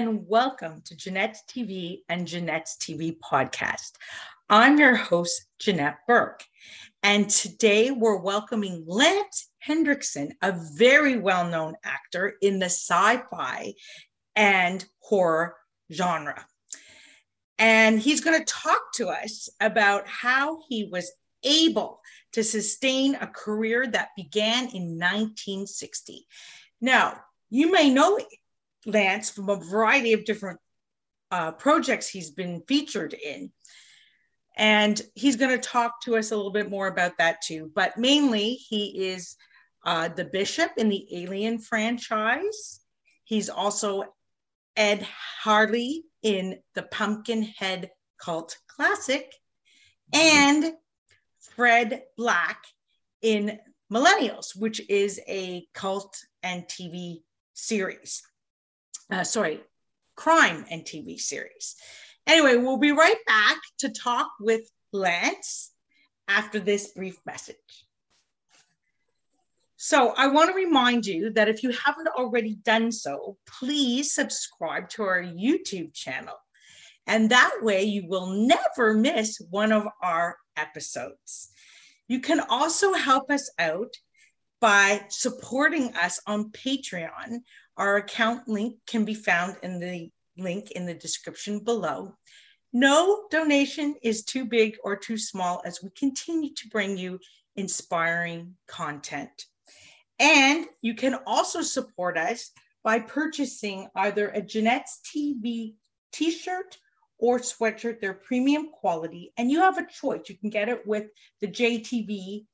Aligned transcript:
and 0.00 0.26
welcome 0.26 0.80
to 0.86 0.96
Jeanette's 0.96 1.42
TV 1.46 1.98
and 2.08 2.26
Jeanette's 2.26 2.78
TV 2.78 3.18
podcast. 3.18 3.90
I'm 4.48 4.78
your 4.78 4.96
host, 4.96 5.44
Jeanette 5.58 5.98
Burke, 6.08 6.42
and 7.02 7.28
today 7.28 7.90
we're 7.90 8.16
welcoming 8.16 8.82
Lance 8.86 9.50
Henriksen, 9.58 10.32
a 10.40 10.58
very 10.74 11.18
well 11.18 11.46
known 11.46 11.74
actor 11.84 12.32
in 12.40 12.60
the 12.60 12.70
sci 12.70 13.18
fi 13.30 13.74
and 14.34 14.82
horror 15.00 15.54
genre. 15.92 16.46
And 17.58 18.00
he's 18.00 18.22
going 18.22 18.38
to 18.38 18.50
talk 18.50 18.94
to 18.94 19.08
us 19.08 19.50
about 19.60 20.08
how 20.08 20.60
he 20.66 20.88
was 20.90 21.12
able 21.44 22.00
to 22.32 22.42
sustain 22.42 23.16
a 23.16 23.26
career 23.26 23.86
that 23.88 24.16
began 24.16 24.60
in 24.68 24.98
1960. 24.98 26.26
Now, 26.80 27.20
you 27.50 27.70
may 27.70 27.90
know 27.90 28.18
Lance 28.86 29.30
from 29.30 29.48
a 29.48 29.56
variety 29.56 30.12
of 30.12 30.24
different 30.24 30.58
uh, 31.30 31.52
projects 31.52 32.08
he's 32.08 32.30
been 32.30 32.62
featured 32.66 33.14
in. 33.14 33.52
And 34.56 35.00
he's 35.14 35.36
going 35.36 35.58
to 35.58 35.68
talk 35.68 36.00
to 36.02 36.16
us 36.16 36.32
a 36.32 36.36
little 36.36 36.52
bit 36.52 36.70
more 36.70 36.88
about 36.88 37.18
that 37.18 37.40
too. 37.42 37.70
But 37.74 37.98
mainly, 37.98 38.54
he 38.54 39.08
is 39.08 39.36
uh, 39.84 40.08
the 40.08 40.24
bishop 40.24 40.72
in 40.76 40.88
the 40.88 41.06
Alien 41.22 41.58
franchise. 41.58 42.80
He's 43.24 43.48
also 43.48 44.04
Ed 44.76 45.06
Harley 45.42 46.04
in 46.22 46.58
the 46.74 46.82
Pumpkinhead 46.82 47.90
Cult 48.20 48.56
Classic 48.68 49.32
and 50.12 50.72
Fred 51.38 52.02
Black 52.16 52.62
in 53.22 53.58
Millennials, 53.90 54.54
which 54.54 54.82
is 54.90 55.20
a 55.26 55.66
cult 55.74 56.16
and 56.42 56.64
TV 56.64 57.22
series 57.54 58.22
uh, 59.10 59.24
sorry, 59.24 59.60
crime 60.16 60.64
and 60.70 60.82
TV 60.82 61.18
series. 61.18 61.76
Anyway, 62.26 62.56
we'll 62.56 62.78
be 62.78 62.92
right 62.92 63.16
back 63.26 63.56
to 63.78 63.88
talk 63.88 64.30
with 64.40 64.70
Lance 64.92 65.72
after 66.28 66.60
this 66.60 66.88
brief 66.92 67.18
message. 67.26 67.56
So, 69.76 70.12
I 70.14 70.26
want 70.26 70.50
to 70.50 70.54
remind 70.54 71.06
you 71.06 71.30
that 71.30 71.48
if 71.48 71.62
you 71.62 71.72
haven't 71.72 72.08
already 72.08 72.54
done 72.54 72.92
so, 72.92 73.38
please 73.46 74.12
subscribe 74.12 74.90
to 74.90 75.02
our 75.02 75.22
YouTube 75.22 75.94
channel. 75.94 76.34
And 77.06 77.30
that 77.30 77.50
way, 77.62 77.84
you 77.84 78.06
will 78.06 78.26
never 78.26 78.92
miss 78.94 79.40
one 79.48 79.72
of 79.72 79.88
our 80.02 80.36
episodes. 80.56 81.50
You 82.08 82.20
can 82.20 82.40
also 82.40 82.92
help 82.92 83.30
us 83.30 83.50
out 83.58 83.94
by 84.60 85.06
supporting 85.08 85.94
us 85.94 86.20
on 86.26 86.50
Patreon 86.50 87.38
our 87.80 87.96
account 87.96 88.46
link 88.46 88.76
can 88.86 89.06
be 89.06 89.14
found 89.14 89.56
in 89.62 89.80
the 89.80 90.10
link 90.36 90.70
in 90.72 90.84
the 90.84 90.94
description 90.94 91.64
below. 91.64 92.14
No 92.74 93.24
donation 93.30 93.96
is 94.02 94.22
too 94.22 94.44
big 94.44 94.76
or 94.84 94.96
too 94.96 95.16
small 95.16 95.62
as 95.64 95.82
we 95.82 95.88
continue 95.98 96.50
to 96.54 96.68
bring 96.68 96.98
you 96.98 97.18
inspiring 97.56 98.54
content. 98.68 99.46
And 100.18 100.66
you 100.82 100.94
can 100.94 101.14
also 101.26 101.62
support 101.62 102.18
us 102.18 102.50
by 102.84 103.00
purchasing 103.00 103.88
either 103.96 104.28
a 104.28 104.42
Jeanette's 104.42 105.00
TV 105.04 105.74
t 106.12 106.30
shirt 106.30 106.76
or 107.18 107.38
sweatshirt. 107.38 108.00
They're 108.00 108.12
premium 108.12 108.68
quality, 108.72 109.32
and 109.38 109.50
you 109.50 109.60
have 109.60 109.78
a 109.78 109.86
choice. 109.86 110.28
You 110.28 110.36
can 110.36 110.50
get 110.50 110.68
it 110.68 110.86
with 110.86 111.06
the 111.40 111.48
JTV 111.48 112.44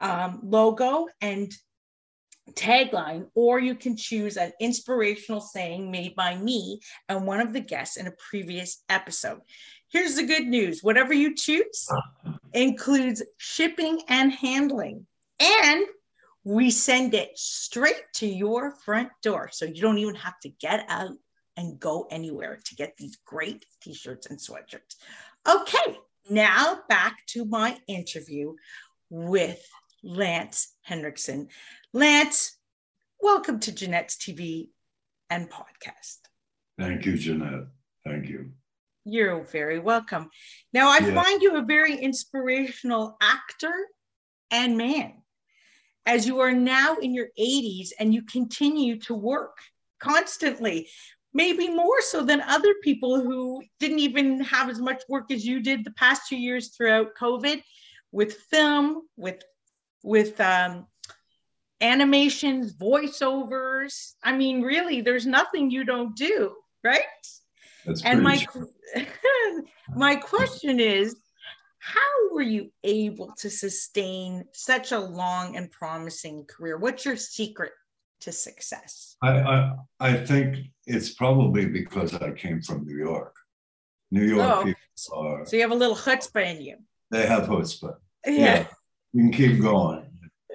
um, 0.00 0.40
logo 0.42 1.08
and 1.20 1.52
tagline, 2.50 3.26
or 3.34 3.58
you 3.58 3.74
can 3.74 3.96
choose 3.96 4.36
an 4.36 4.52
inspirational 4.60 5.40
saying 5.40 5.90
made 5.90 6.14
by 6.14 6.36
me 6.36 6.80
and 7.08 7.26
one 7.26 7.40
of 7.40 7.52
the 7.52 7.60
guests 7.60 7.96
in 7.96 8.06
a 8.06 8.12
previous 8.30 8.82
episode. 8.88 9.40
Here's 9.88 10.16
the 10.16 10.26
good 10.26 10.46
news 10.46 10.82
whatever 10.82 11.12
you 11.12 11.34
choose 11.34 11.88
includes 12.52 13.22
shipping 13.36 14.02
and 14.08 14.32
handling, 14.32 15.06
and 15.38 15.84
we 16.44 16.70
send 16.70 17.14
it 17.14 17.30
straight 17.36 18.02
to 18.14 18.26
your 18.26 18.72
front 18.84 19.10
door. 19.22 19.50
So 19.52 19.64
you 19.64 19.80
don't 19.80 19.98
even 19.98 20.16
have 20.16 20.38
to 20.40 20.48
get 20.48 20.84
out 20.88 21.16
and 21.56 21.78
go 21.78 22.06
anywhere 22.10 22.58
to 22.64 22.74
get 22.74 22.96
these 22.96 23.18
great 23.24 23.66
t 23.82 23.94
shirts 23.94 24.26
and 24.26 24.38
sweatshirts. 24.38 24.96
Okay, 25.48 25.98
now 26.30 26.80
back 26.88 27.18
to 27.28 27.44
my 27.44 27.76
interview 27.86 28.54
with 29.10 29.62
Lance 30.02 30.74
Henriksen. 30.82 31.48
Lance, 31.92 32.58
welcome 33.20 33.60
to 33.60 33.72
Jeanette's 33.72 34.16
TV 34.16 34.70
and 35.30 35.48
podcast. 35.48 36.18
Thank 36.78 37.06
you, 37.06 37.16
Jeanette. 37.16 37.68
Thank 38.04 38.28
you. 38.28 38.50
You're 39.04 39.44
very 39.44 39.78
welcome. 39.78 40.28
Now, 40.72 40.88
I 40.88 40.98
yeah. 40.98 41.22
find 41.22 41.42
you 41.42 41.56
a 41.56 41.62
very 41.62 41.96
inspirational 41.96 43.16
actor 43.20 43.72
and 44.50 44.76
man, 44.76 45.14
as 46.06 46.26
you 46.26 46.40
are 46.40 46.52
now 46.52 46.96
in 46.96 47.14
your 47.14 47.28
80s 47.38 47.90
and 47.98 48.12
you 48.12 48.22
continue 48.22 48.98
to 49.00 49.14
work 49.14 49.56
constantly, 50.00 50.88
maybe 51.32 51.68
more 51.68 52.00
so 52.00 52.24
than 52.24 52.40
other 52.42 52.74
people 52.82 53.20
who 53.20 53.62
didn't 53.78 54.00
even 54.00 54.40
have 54.40 54.68
as 54.68 54.80
much 54.80 55.02
work 55.08 55.30
as 55.30 55.46
you 55.46 55.60
did 55.60 55.84
the 55.84 55.92
past 55.92 56.22
two 56.28 56.36
years 56.36 56.68
throughout 56.76 57.14
COVID 57.20 57.62
with 58.10 58.34
film, 58.34 59.02
with 59.16 59.42
with 60.02 60.40
um, 60.40 60.86
animations, 61.80 62.74
voiceovers. 62.74 64.12
I 64.22 64.36
mean, 64.36 64.62
really, 64.62 65.00
there's 65.00 65.26
nothing 65.26 65.70
you 65.70 65.84
don't 65.84 66.16
do, 66.16 66.54
right? 66.82 67.00
That's 67.84 68.04
and 68.04 68.22
my 68.22 68.44
my 69.94 70.16
question 70.16 70.80
is, 70.80 71.16
how 71.78 72.00
were 72.32 72.42
you 72.42 72.70
able 72.84 73.32
to 73.38 73.50
sustain 73.50 74.44
such 74.52 74.92
a 74.92 74.98
long 74.98 75.56
and 75.56 75.70
promising 75.70 76.44
career? 76.44 76.78
What's 76.78 77.04
your 77.04 77.16
secret 77.16 77.72
to 78.20 78.32
success? 78.32 79.16
I, 79.20 79.40
I, 79.40 79.74
I 80.00 80.12
think 80.14 80.58
it's 80.86 81.10
probably 81.10 81.66
because 81.66 82.14
I 82.14 82.30
came 82.32 82.62
from 82.62 82.84
New 82.86 82.96
York. 82.96 83.34
New 84.12 84.24
York 84.24 84.40
oh, 84.42 84.64
people 84.64 85.26
are. 85.26 85.46
So 85.46 85.56
you 85.56 85.62
have 85.62 85.72
a 85.72 85.74
little 85.74 85.96
chutzpah 85.96 86.54
in 86.54 86.62
you. 86.62 86.76
They 87.10 87.26
have 87.26 87.44
chutzpah. 87.44 87.96
Yeah. 88.26 88.32
yeah. 88.32 88.66
You 89.12 89.24
can 89.24 89.32
keep 89.32 89.60
going. 89.60 90.06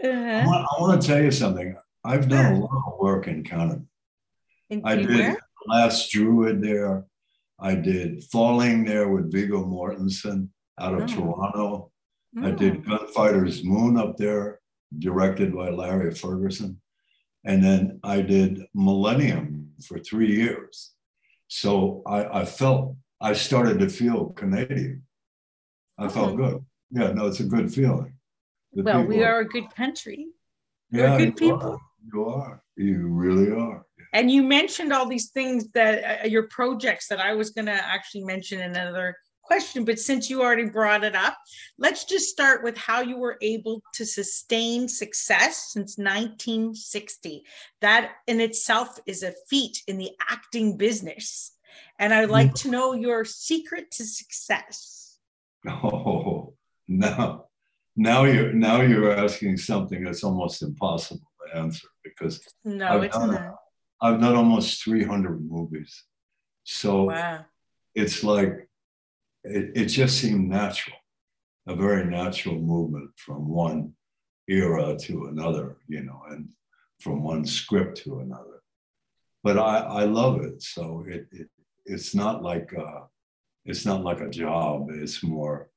Uh-huh. 0.03 0.09
I, 0.09 0.45
want, 0.45 0.67
I, 0.77 0.81
want, 0.81 1.01
to 1.01 1.07
tell 1.07 1.21
you 1.21 1.31
something. 1.31 1.75
I've 2.03 2.29
done 2.29 2.53
a 2.53 2.59
lot 2.59 2.83
of 2.87 2.99
work 2.99 3.27
in 3.27 3.43
Canada. 3.43 3.81
In, 4.69 4.81
I 4.83 4.95
did 4.95 5.09
where? 5.09 5.37
Last 5.67 6.11
Druid 6.11 6.61
there. 6.61 7.05
I 7.59 7.75
did 7.75 8.23
Falling 8.25 8.85
there 8.85 9.09
with 9.09 9.31
Viggo 9.31 9.65
Mortensen 9.65 10.49
out 10.79 10.93
of 10.93 11.03
oh. 11.03 11.07
Toronto. 11.07 11.91
Oh. 12.37 12.43
I 12.43 12.51
did 12.51 12.83
oh. 12.87 12.97
Gunfighter's 12.97 13.63
Moon 13.63 13.97
up 13.97 14.17
there, 14.17 14.59
directed 14.97 15.55
by 15.55 15.69
Larry 15.69 16.13
Ferguson. 16.13 16.81
And 17.43 17.63
then 17.63 17.99
I 18.03 18.21
did 18.21 18.65
Millennium 18.73 19.71
for 19.87 19.99
three 19.99 20.35
years. 20.35 20.91
So 21.47 22.03
I, 22.05 22.41
I 22.41 22.45
felt, 22.45 22.95
I 23.21 23.33
started 23.33 23.79
to 23.79 23.89
feel 23.89 24.29
Canadian. 24.29 25.03
I 25.97 26.07
felt 26.09 26.33
oh. 26.33 26.35
good. 26.35 26.65
Yeah, 26.91 27.11
no, 27.11 27.27
it's 27.27 27.39
a 27.39 27.43
good 27.43 27.73
feeling 27.73 28.16
well, 28.73 29.03
we 29.03 29.23
are 29.23 29.39
a 29.39 29.47
good 29.47 29.73
country. 29.75 30.27
Yeah, 30.91 31.11
We're 31.11 31.17
good 31.25 31.37
people. 31.37 31.71
Are. 31.71 31.79
You 32.13 32.25
are. 32.25 32.63
You 32.75 33.07
really 33.07 33.51
are. 33.51 33.85
And 34.13 34.31
you 34.31 34.43
mentioned 34.43 34.93
all 34.93 35.07
these 35.07 35.29
things 35.31 35.69
that 35.73 36.25
uh, 36.25 36.27
your 36.27 36.47
projects 36.47 37.07
that 37.07 37.19
I 37.19 37.33
was 37.33 37.49
going 37.51 37.65
to 37.65 37.73
actually 37.73 38.23
mention 38.23 38.59
in 38.61 38.71
another 38.71 39.17
question, 39.43 39.85
but 39.85 39.99
since 39.99 40.29
you 40.29 40.41
already 40.41 40.65
brought 40.65 41.03
it 41.03 41.15
up, 41.15 41.37
let's 41.77 42.05
just 42.05 42.29
start 42.29 42.63
with 42.63 42.77
how 42.77 43.01
you 43.01 43.17
were 43.17 43.37
able 43.41 43.81
to 43.93 44.05
sustain 44.05 44.87
success 44.87 45.71
since 45.71 45.97
1960. 45.97 47.43
That 47.81 48.11
in 48.27 48.41
itself 48.41 48.99
is 49.05 49.23
a 49.23 49.33
feat 49.49 49.81
in 49.87 49.97
the 49.97 50.11
acting 50.29 50.77
business. 50.77 51.53
And 51.99 52.13
I'd 52.13 52.29
like 52.29 52.53
to 52.55 52.71
know 52.71 52.93
your 52.93 53.25
secret 53.25 53.91
to 53.91 54.05
success. 54.05 55.03
Oh, 55.69 56.53
no 56.87 57.46
now 57.97 58.23
you're 58.25 58.53
now 58.53 58.81
you're 58.81 59.11
asking 59.11 59.57
something 59.57 60.03
that's 60.03 60.23
almost 60.23 60.61
impossible 60.61 61.31
to 61.41 61.57
answer 61.57 61.87
because 62.03 62.39
no, 62.63 62.87
I've 62.87 63.03
it's 63.03 63.17
done, 63.17 63.31
not. 63.31 63.55
I've 63.99 64.21
done 64.21 64.35
almost 64.35 64.83
300 64.83 65.41
movies, 65.49 66.03
so 66.63 67.05
wow. 67.05 67.43
it's 67.95 68.23
like 68.23 68.69
it, 69.43 69.71
it 69.75 69.85
just 69.85 70.19
seemed 70.19 70.47
natural, 70.47 70.97
a 71.65 71.75
very 71.75 72.05
natural 72.05 72.59
movement 72.59 73.09
from 73.17 73.49
one 73.49 73.93
era 74.47 74.95
to 74.95 75.25
another, 75.25 75.77
you 75.87 76.03
know, 76.03 76.21
and 76.29 76.49
from 77.01 77.23
one 77.23 77.45
script 77.45 77.97
to 78.03 78.19
another. 78.19 78.61
But 79.43 79.57
I, 79.57 79.79
I 79.79 80.03
love 80.03 80.41
it, 80.41 80.61
so 80.61 81.03
it, 81.07 81.27
it 81.31 81.47
it's 81.85 82.13
not 82.13 82.43
like 82.43 82.73
a, 82.73 83.07
it's 83.65 83.85
not 83.85 84.03
like 84.03 84.21
a 84.21 84.29
job. 84.29 84.89
It's 84.91 85.23
more 85.23 85.69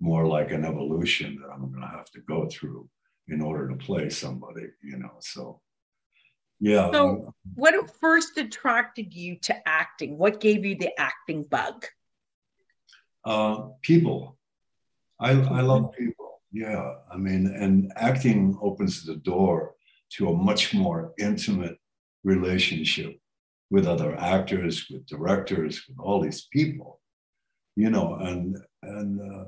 more 0.00 0.26
like 0.26 0.52
an 0.52 0.64
evolution 0.64 1.38
that 1.40 1.50
I'm 1.52 1.70
going 1.70 1.80
to 1.80 1.96
have 1.96 2.10
to 2.10 2.20
go 2.20 2.48
through 2.50 2.88
in 3.28 3.40
order 3.40 3.68
to 3.68 3.76
play 3.76 4.08
somebody, 4.10 4.66
you 4.82 4.98
know. 4.98 5.16
So 5.20 5.60
Yeah. 6.60 6.90
So, 6.92 7.34
what 7.54 7.74
first 8.00 8.38
attracted 8.38 9.14
you 9.14 9.36
to 9.42 9.68
acting? 9.68 10.16
What 10.16 10.40
gave 10.40 10.64
you 10.64 10.76
the 10.76 10.98
acting 10.98 11.44
bug? 11.44 11.86
Uh, 13.24 13.68
people. 13.82 14.38
I, 15.18 15.32
I 15.32 15.60
love 15.62 15.92
people. 15.98 16.40
Yeah. 16.52 16.94
I 17.12 17.16
mean, 17.16 17.46
and 17.46 17.92
acting 17.96 18.56
opens 18.62 19.04
the 19.04 19.16
door 19.16 19.74
to 20.12 20.28
a 20.28 20.36
much 20.36 20.72
more 20.72 21.12
intimate 21.18 21.78
relationship 22.22 23.18
with 23.70 23.86
other 23.86 24.16
actors, 24.16 24.86
with 24.88 25.06
directors, 25.06 25.82
with 25.88 25.98
all 25.98 26.20
these 26.20 26.46
people, 26.52 27.00
you 27.74 27.90
know, 27.90 28.14
and 28.20 28.56
and 28.82 29.20
uh, 29.20 29.44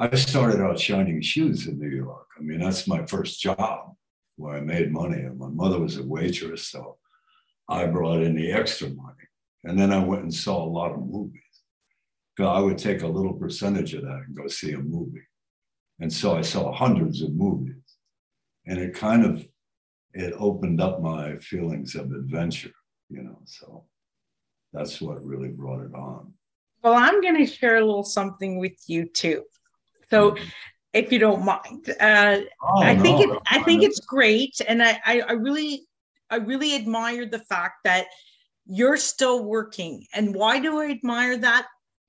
I 0.00 0.16
started 0.16 0.62
out 0.62 0.80
shining 0.80 1.20
shoes 1.20 1.66
in 1.66 1.78
New 1.78 1.94
York. 1.94 2.26
I 2.38 2.42
mean, 2.42 2.60
that's 2.60 2.86
my 2.86 3.04
first 3.04 3.38
job 3.38 3.94
where 4.36 4.54
I 4.56 4.60
made 4.60 4.90
money. 4.90 5.18
And 5.18 5.38
my 5.38 5.48
mother 5.48 5.78
was 5.78 5.98
a 5.98 6.02
waitress, 6.02 6.68
so 6.68 6.96
I 7.68 7.84
brought 7.84 8.22
in 8.22 8.34
the 8.34 8.50
extra 8.50 8.88
money. 8.88 9.28
And 9.64 9.78
then 9.78 9.92
I 9.92 10.02
went 10.02 10.22
and 10.22 10.32
saw 10.32 10.64
a 10.64 10.64
lot 10.64 10.92
of 10.92 11.06
movies. 11.06 11.42
I 12.38 12.60
would 12.60 12.78
take 12.78 13.02
a 13.02 13.06
little 13.06 13.34
percentage 13.34 13.92
of 13.92 14.00
that 14.00 14.22
and 14.26 14.34
go 14.34 14.48
see 14.48 14.72
a 14.72 14.78
movie. 14.78 15.26
And 16.00 16.10
so 16.10 16.34
I 16.34 16.40
saw 16.40 16.72
hundreds 16.72 17.20
of 17.20 17.34
movies. 17.34 17.74
And 18.66 18.78
it 18.78 18.94
kind 18.94 19.26
of 19.26 19.46
it 20.14 20.32
opened 20.38 20.80
up 20.80 21.02
my 21.02 21.36
feelings 21.36 21.94
of 21.94 22.10
adventure, 22.12 22.72
you 23.10 23.22
know. 23.22 23.38
So 23.44 23.84
that's 24.72 25.02
what 25.02 25.22
really 25.22 25.48
brought 25.48 25.84
it 25.84 25.94
on. 25.94 26.32
Well, 26.82 26.94
I'm 26.94 27.20
going 27.20 27.36
to 27.36 27.44
share 27.44 27.76
a 27.76 27.84
little 27.84 28.02
something 28.02 28.58
with 28.58 28.78
you 28.86 29.04
too. 29.04 29.44
So, 30.10 30.36
if 30.92 31.12
you 31.12 31.20
don't 31.20 31.44
mind, 31.44 31.88
uh, 32.00 32.40
oh, 32.62 32.82
I 32.82 32.96
think 32.96 33.26
no, 33.26 33.34
it, 33.34 33.42
I 33.46 33.62
think 33.62 33.84
it's 33.84 34.00
great, 34.00 34.60
and 34.66 34.82
I, 34.82 35.00
I, 35.04 35.20
I 35.20 35.32
really 35.32 35.86
I 36.30 36.36
really 36.36 36.74
admire 36.76 37.26
the 37.26 37.38
fact 37.38 37.84
that 37.84 38.06
you're 38.66 38.96
still 38.96 39.44
working. 39.44 40.06
And 40.14 40.34
why 40.34 40.60
do 40.60 40.80
I 40.80 40.90
admire 40.90 41.36
that? 41.38 41.66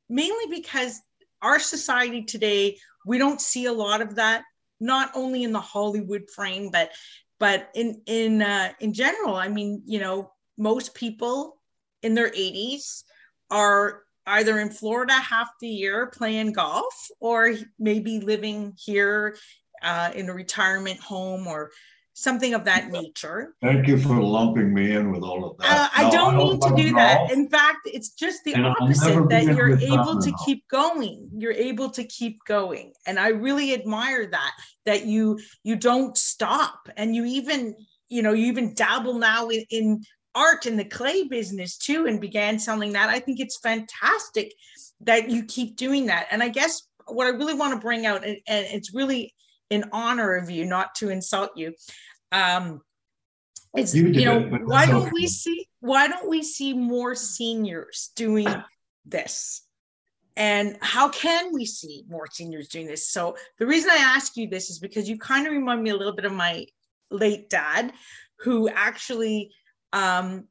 Mainly 0.10 0.46
because 0.50 1.02
our 1.42 1.60
society 1.60 2.24
today, 2.24 2.78
we 3.06 3.18
don't 3.18 3.42
see 3.42 3.66
a 3.66 3.74
lot 3.74 4.02
of 4.02 4.16
that, 4.16 4.44
not 4.80 5.12
only 5.16 5.44
in 5.44 5.52
the 5.52 5.60
Hollywood 5.60 6.30
frame, 6.30 6.70
but 6.72 6.92
but 7.40 7.70
in 7.74 8.02
in 8.06 8.42
uh, 8.42 8.74
in 8.80 8.94
general. 8.94 9.36
I 9.36 9.48
mean, 9.48 9.82
you 9.86 10.00
know, 10.00 10.32
most 10.58 10.94
people 10.94 11.58
in 12.04 12.14
their 12.14 12.30
80s 12.30 13.04
are 13.50 14.04
either 14.28 14.60
in 14.60 14.70
Florida 14.70 15.14
half 15.14 15.50
the 15.60 15.68
year 15.68 16.08
playing 16.08 16.54
golf 16.54 17.08
or 17.20 17.56
maybe 17.80 18.20
living 18.20 18.74
here 18.78 19.36
uh, 19.82 20.12
in 20.14 20.30
a 20.30 20.34
retirement 20.34 21.00
home 21.00 21.48
or 21.48 21.72
something 22.14 22.54
of 22.54 22.66
that 22.66 22.90
nature. 22.90 23.56
Thank 23.62 23.88
you 23.88 23.98
for 23.98 24.22
lumping 24.22 24.74
me 24.74 24.96
in 24.96 25.12
with 25.12 25.24
all 25.24 25.50
of 25.50 25.58
that. 25.58 25.66
Uh, 25.66 25.90
I 25.96 26.10
don't 26.10 26.38
mean 26.38 26.60
to 26.60 26.74
do 26.76 26.94
that. 26.94 27.32
In 27.32 27.50
fact, 27.50 27.80
it's 27.86 28.10
just 28.10 28.44
the 28.44 28.54
and 28.54 28.66
opposite 28.66 29.30
that 29.30 29.46
you're 29.46 29.78
able 29.80 30.22
to 30.22 30.34
keep 30.46 30.68
going. 30.68 31.30
You're 31.36 31.54
able 31.54 31.90
to 31.92 32.04
keep 32.04 32.40
going. 32.46 32.94
And 33.08 33.20
I 33.20 33.30
really 33.30 33.74
admire 33.74 34.28
that 34.28 34.52
that 34.86 35.06
you 35.06 35.40
you 35.64 35.76
don't 35.76 36.18
stop 36.18 36.90
and 36.98 37.16
you 37.16 37.26
even 37.26 37.76
you 38.10 38.22
know 38.22 38.34
you 38.34 38.48
even 38.48 38.74
dabble 38.74 39.18
now 39.18 39.50
in, 39.50 39.64
in 39.70 40.04
art 40.36 40.66
in 40.66 40.78
the 40.78 40.86
clay 40.86 41.24
business 41.24 41.78
too 41.78 42.06
and 42.08 42.22
began 42.22 42.60
selling 42.60 42.94
that. 42.94 43.10
I 43.10 43.20
think 43.20 43.40
it's 43.40 43.60
fantastic 43.60 44.54
that 45.02 45.30
you 45.30 45.44
keep 45.44 45.76
doing 45.76 46.06
that. 46.08 46.28
And 46.32 46.42
I 46.42 46.50
guess 46.50 46.84
what 47.08 47.28
I 47.28 47.32
really 47.32 47.54
want 47.54 47.74
to 47.74 47.80
bring 47.80 48.06
out 48.06 48.26
and, 48.26 48.38
and 48.48 48.66
it's 48.68 48.94
really 48.94 49.34
in 49.70 49.86
honor 49.92 50.36
of 50.36 50.50
you, 50.50 50.66
not 50.66 50.96
to 50.96 51.10
insult 51.10 51.52
you. 51.56 51.74
Um, 52.32 52.82
it's 53.74 53.96
you, 53.96 54.08
you 54.08 54.26
know 54.26 54.40
it, 54.40 54.66
why 54.66 54.86
don't 54.86 55.04
okay. 55.04 55.12
we 55.14 55.28
see 55.28 55.66
why 55.80 56.08
don't 56.08 56.30
we 56.30 56.44
see 56.44 56.74
more 56.74 57.16
seniors 57.16 58.12
doing 58.16 58.48
this? 59.06 59.62
And 60.36 60.78
how 60.82 61.10
can 61.10 61.54
we 61.54 61.66
see 61.66 62.04
more 62.08 62.28
seniors 62.30 62.68
doing 62.68 62.88
this? 62.88 63.10
So 63.10 63.36
the 63.60 63.66
reason 63.66 63.90
I 63.92 63.98
ask 63.98 64.38
you 64.38 64.48
this 64.48 64.70
is 64.70 64.80
because 64.80 65.10
you 65.10 65.18
kind 65.18 65.48
of 65.48 65.54
remind 65.54 65.84
me 65.84 65.90
a 65.90 65.96
little 65.96 66.14
bit 66.14 66.26
of 66.26 66.34
my 66.34 66.66
late 67.10 67.50
dad, 67.50 67.94
who 68.40 68.70
actually 68.70 69.52
um, 69.94 70.48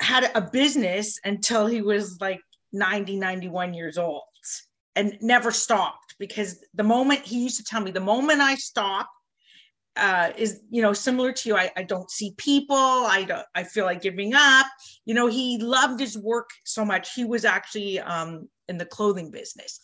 had 0.00 0.30
a 0.34 0.40
business 0.40 1.18
until 1.24 1.66
he 1.66 1.82
was 1.82 2.20
like 2.20 2.40
90, 2.72 3.16
91 3.16 3.74
years 3.74 3.98
old 3.98 4.22
and 4.96 5.16
never 5.20 5.50
stopped 5.50 6.14
because 6.18 6.64
the 6.74 6.82
moment 6.82 7.20
he 7.20 7.42
used 7.42 7.56
to 7.56 7.64
tell 7.64 7.80
me 7.80 7.90
the 7.90 8.00
moment 8.00 8.40
I 8.40 8.54
stop 8.56 9.08
uh, 9.96 10.30
is 10.36 10.60
you 10.70 10.82
know 10.82 10.92
similar 10.92 11.32
to 11.32 11.48
you 11.48 11.56
I, 11.56 11.70
I 11.76 11.82
don't 11.82 12.10
see 12.10 12.34
people 12.36 12.76
I 12.76 13.24
don't 13.24 13.46
I 13.54 13.64
feel 13.64 13.84
like 13.84 14.02
giving 14.02 14.34
up. 14.34 14.66
You 15.04 15.14
know 15.14 15.26
he 15.26 15.58
loved 15.58 16.00
his 16.00 16.16
work 16.16 16.50
so 16.64 16.84
much 16.84 17.14
he 17.14 17.24
was 17.24 17.44
actually 17.44 18.00
um, 18.00 18.48
in 18.68 18.78
the 18.78 18.86
clothing 18.86 19.30
business. 19.30 19.80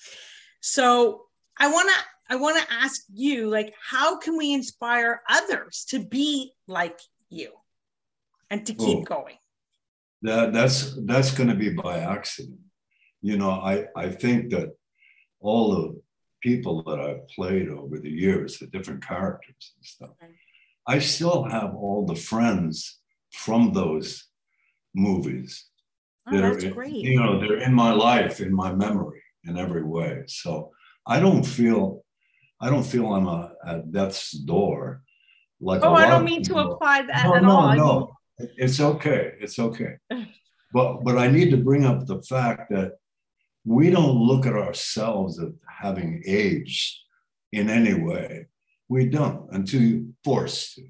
So 0.61 1.23
I 1.59 1.69
want 1.69 1.89
to 1.89 2.35
I 2.35 2.37
want 2.37 2.59
to 2.59 2.73
ask 2.73 3.03
you 3.13 3.49
like 3.49 3.75
how 3.81 4.19
can 4.19 4.37
we 4.37 4.53
inspire 4.53 5.23
others 5.29 5.87
to 5.91 6.01
be 6.01 6.53
like 6.67 6.99
you 7.29 7.51
and 8.51 8.67
to 8.67 8.75
keep 8.75 8.99
oh, 8.99 9.03
going 9.03 9.37
that 10.23 10.53
that's 10.53 10.97
that's 11.05 11.33
going 11.33 11.49
to 11.49 11.55
be 11.55 11.71
by 11.71 11.99
accident 11.99 12.59
you 13.23 13.37
know 13.37 13.51
I 13.51 13.87
I 13.97 14.11
think 14.11 14.51
that 14.51 14.73
all 15.41 15.71
the 15.75 16.01
people 16.47 16.83
that 16.85 17.01
I've 17.01 17.27
played 17.29 17.69
over 17.69 17.99
the 17.99 18.11
years, 18.11 18.59
the 18.59 18.67
different 18.67 19.07
characters 19.07 19.73
and 19.77 19.85
stuff. 19.85 20.11
I 20.87 21.01
still 21.01 21.45
have 21.45 21.75
all 21.75 22.07
the 22.07 22.15
friends 22.15 23.01
from 23.33 23.73
those 23.73 24.29
movies. 24.95 25.67
Oh, 26.29 26.37
that 26.37 26.43
that's 26.43 26.65
are, 26.65 26.71
great. 26.71 26.93
You 26.95 27.19
know, 27.19 27.41
they're 27.41 27.59
in 27.59 27.75
my 27.75 27.93
life, 27.93 28.41
in 28.41 28.55
my 28.55 28.73
memory, 28.73 29.23
in 29.45 29.59
every 29.59 29.83
way. 29.83 30.23
So 30.29 30.71
I 31.07 31.19
don't 31.19 31.45
feel, 31.45 32.05
I 32.61 32.71
don't 32.71 32.87
feel 32.87 33.13
I'm 33.13 33.27
a, 33.27 33.53
at 33.67 33.91
death's 33.93 34.31
door. 34.31 35.03
Like 35.61 35.83
oh, 35.83 35.95
I 35.95 36.07
don't 36.07 36.25
mean 36.25 36.43
to 36.45 36.59
apply 36.59 37.03
that 37.03 37.25
no, 37.25 37.35
at 37.35 37.43
no, 37.43 37.51
all. 37.51 37.77
No, 37.77 38.16
it's 38.39 38.81
okay. 38.81 39.33
It's 39.41 39.59
okay. 39.59 39.97
but 40.73 41.05
but 41.05 41.19
I 41.19 41.29
need 41.29 41.51
to 41.51 41.57
bring 41.57 41.85
up 41.85 42.07
the 42.07 42.21
fact 42.23 42.71
that 42.71 42.93
we 43.67 43.91
don't 43.91 44.17
look 44.17 44.47
at 44.47 44.55
ourselves 44.55 45.41
as 45.41 45.51
having 45.69 46.23
aged 46.25 46.99
in 47.53 47.69
any 47.69 47.95
way. 47.95 48.47
We 48.89 49.07
don't 49.09 49.49
until 49.53 49.83
you're 49.83 50.05
forced 50.25 50.77
to. 50.77 50.87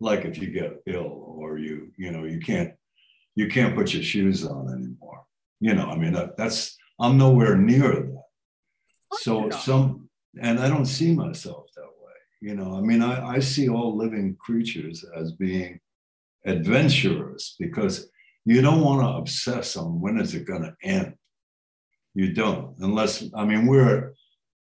Like 0.00 0.24
if 0.24 0.36
you 0.38 0.50
get 0.50 0.82
ill 0.86 1.36
or 1.38 1.58
you, 1.58 1.92
you 1.96 2.10
know, 2.10 2.24
you 2.24 2.40
can't, 2.40 2.72
you 3.36 3.46
can't 3.48 3.76
put 3.76 3.94
your 3.94 4.02
shoes 4.02 4.44
on 4.44 4.68
anymore. 4.68 5.22
You 5.60 5.74
know, 5.74 5.86
I 5.86 5.96
mean, 5.96 6.12
that, 6.14 6.36
that's, 6.36 6.76
I'm 6.98 7.16
nowhere 7.16 7.56
near 7.56 7.92
that. 7.92 8.22
So 9.20 9.48
some, 9.50 10.08
and 10.42 10.58
I 10.58 10.68
don't 10.68 10.86
see 10.86 11.14
myself 11.14 11.66
that 11.76 11.82
way. 11.82 12.12
You 12.40 12.56
know, 12.56 12.76
I 12.76 12.80
mean, 12.80 13.00
I, 13.00 13.34
I 13.34 13.38
see 13.38 13.68
all 13.68 13.96
living 13.96 14.36
creatures 14.40 15.04
as 15.16 15.32
being 15.32 15.78
adventurers 16.44 17.54
because 17.58 18.08
you 18.44 18.60
don't 18.60 18.80
want 18.80 19.02
to 19.02 19.08
obsess 19.08 19.76
on 19.76 20.00
when 20.00 20.18
is 20.18 20.34
it 20.34 20.46
going 20.46 20.62
to 20.62 20.74
end 20.82 21.14
you 22.14 22.32
don't, 22.32 22.76
unless, 22.78 23.24
I 23.34 23.44
mean, 23.44 23.66
we're, 23.66 24.14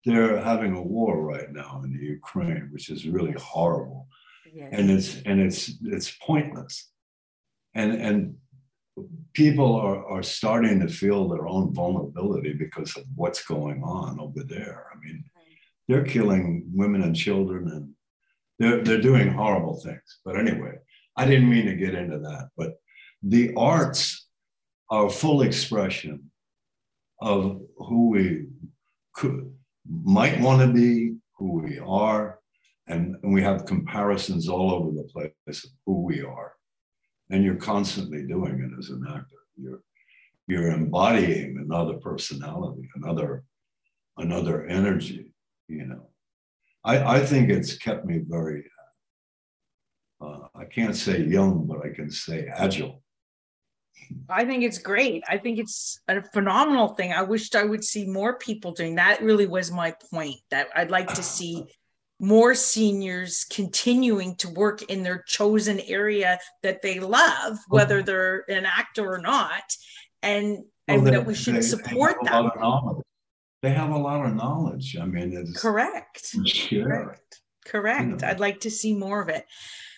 they're 0.05 0.41
having 0.41 0.75
a 0.75 0.81
war 0.81 1.21
right 1.21 1.51
now 1.51 1.81
in 1.83 1.91
the 1.91 2.03
Ukraine, 2.03 2.69
which 2.71 2.89
is 2.89 3.07
really 3.07 3.33
horrible. 3.33 4.07
Yes. 4.53 4.69
And 4.71 4.91
it's, 4.91 5.21
and 5.25 5.41
it's, 5.41 5.71
it's 5.83 6.11
pointless. 6.21 6.89
And, 7.73 7.93
and 7.93 8.35
people 9.33 9.75
are, 9.75 10.05
are 10.05 10.23
starting 10.23 10.79
to 10.81 10.87
feel 10.87 11.27
their 11.27 11.47
own 11.47 11.73
vulnerability 11.73 12.53
because 12.53 12.95
of 12.95 13.03
what's 13.15 13.43
going 13.43 13.83
on 13.83 14.19
over 14.19 14.43
there. 14.43 14.85
I 14.93 15.05
mean, 15.05 15.25
they're 15.87 16.03
killing 16.03 16.69
women 16.73 17.01
and 17.01 17.15
children 17.15 17.67
and 17.67 17.93
they're, 18.59 18.83
they're 18.83 19.01
doing 19.01 19.33
horrible 19.33 19.81
things. 19.81 20.19
But 20.23 20.37
anyway, 20.37 20.75
I 21.15 21.25
didn't 21.25 21.49
mean 21.49 21.65
to 21.67 21.75
get 21.75 21.95
into 21.95 22.19
that, 22.19 22.49
but 22.57 22.75
the 23.21 23.53
arts 23.55 24.27
are 24.89 25.09
full 25.09 25.41
expression 25.41 26.31
of 27.21 27.61
who 27.77 28.09
we 28.09 28.47
could 29.13 29.51
might 29.89 30.39
want 30.39 30.61
to 30.61 30.67
be, 30.67 31.15
who 31.37 31.61
we 31.61 31.79
are, 31.79 32.39
and, 32.87 33.15
and 33.23 33.33
we 33.33 33.41
have 33.41 33.65
comparisons 33.65 34.47
all 34.47 34.71
over 34.73 34.91
the 34.91 35.03
place 35.13 35.63
of 35.63 35.71
who 35.85 36.01
we 36.01 36.21
are. 36.21 36.53
And 37.29 37.43
you're 37.43 37.55
constantly 37.55 38.23
doing 38.23 38.59
it 38.59 38.77
as 38.77 38.89
an 38.89 39.05
actor. 39.07 39.25
You're 39.57 39.81
you're 40.47 40.71
embodying 40.71 41.57
another 41.57 41.93
personality, 41.93 42.89
another 42.95 43.45
another 44.17 44.65
energy, 44.67 45.33
you 45.67 45.85
know. 45.85 46.09
I, 46.83 47.15
I 47.15 47.19
think 47.25 47.49
it's 47.49 47.77
kept 47.77 48.05
me 48.05 48.21
very 48.27 48.65
uh, 50.23 50.47
I 50.55 50.65
can't 50.65 50.95
say 50.95 51.21
young, 51.21 51.65
but 51.67 51.85
I 51.85 51.89
can 51.89 52.09
say 52.09 52.47
agile. 52.47 53.01
I 54.29 54.45
think 54.45 54.63
it's 54.63 54.79
great. 54.79 55.23
I 55.27 55.37
think 55.37 55.59
it's 55.59 56.01
a 56.07 56.21
phenomenal 56.21 56.89
thing. 56.89 57.13
I 57.13 57.21
wished 57.21 57.55
I 57.55 57.63
would 57.63 57.83
see 57.83 58.05
more 58.05 58.37
people 58.37 58.71
doing 58.71 58.95
that. 58.95 59.21
Really 59.21 59.47
was 59.47 59.71
my 59.71 59.95
point 60.11 60.37
that 60.51 60.67
I'd 60.75 60.91
like 60.91 61.13
to 61.13 61.23
see 61.37 61.65
more 62.19 62.55
seniors 62.55 63.43
continuing 63.45 64.35
to 64.37 64.49
work 64.49 64.83
in 64.83 65.03
their 65.03 65.23
chosen 65.27 65.79
area 65.81 66.39
that 66.61 66.81
they 66.81 66.99
love, 66.99 67.57
whether 67.67 68.01
they're 68.01 68.45
an 68.49 68.65
actor 68.65 69.11
or 69.11 69.19
not, 69.19 69.63
and 70.21 70.59
and 70.87 71.03
well, 71.03 71.11
they, 71.11 71.17
that 71.17 71.25
we 71.25 71.35
should 71.35 71.55
they, 71.55 71.61
support 71.61 72.15
they 72.23 72.29
them. 72.29 72.51
They 73.61 73.71
have 73.71 73.91
a 73.91 73.97
lot 73.97 74.25
of 74.25 74.35
knowledge. 74.35 74.97
I 74.99 75.05
mean, 75.05 75.33
it's 75.33 75.59
correct. 75.59 76.35
Correct. 76.69 77.41
Correct. 77.65 78.03
You 78.03 78.15
know. 78.17 78.27
I'd 78.27 78.41
like 78.41 78.61
to 78.61 78.71
see 78.71 78.93
more 78.93 79.21
of 79.21 79.29
it. 79.29 79.45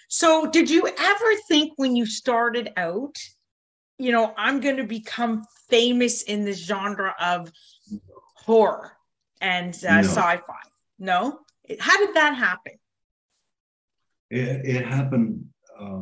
So, 0.07 0.49
did 0.49 0.69
you 0.69 0.87
ever 0.87 1.35
think 1.47 1.73
when 1.77 1.95
you 1.95 2.05
started 2.05 2.71
out, 2.77 3.17
you 3.97 4.11
know, 4.11 4.33
I'm 4.37 4.59
going 4.59 4.77
to 4.77 4.83
become 4.83 5.43
famous 5.69 6.23
in 6.23 6.45
the 6.45 6.53
genre 6.53 7.15
of 7.19 7.51
horror 8.35 8.91
and 9.41 9.73
uh, 9.87 10.01
no. 10.01 10.07
sci-fi? 10.07 10.59
No. 10.99 11.39
How 11.79 11.97
did 12.05 12.15
that 12.15 12.35
happen? 12.35 12.73
It, 14.29 14.65
it 14.65 14.85
happened 14.85 15.45
uh, 15.79 16.01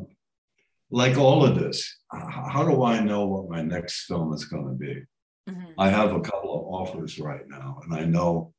like 0.92 1.18
all 1.18 1.46
of 1.46 1.58
this. 1.58 1.98
How 2.12 2.68
do 2.68 2.84
I 2.84 3.00
know 3.00 3.26
what 3.26 3.50
my 3.50 3.62
next 3.62 4.06
film 4.06 4.34
is 4.34 4.46
going 4.46 4.68
to 4.68 4.74
be? 4.74 5.04
Mm-hmm. 5.50 5.72
I 5.78 5.90
have 5.90 6.14
a 6.14 6.22
couple 6.22 6.54
of 6.54 6.88
offers 6.88 7.20
right 7.20 7.48
now, 7.48 7.80
and 7.84 7.94
I 7.94 8.06
know 8.06 8.54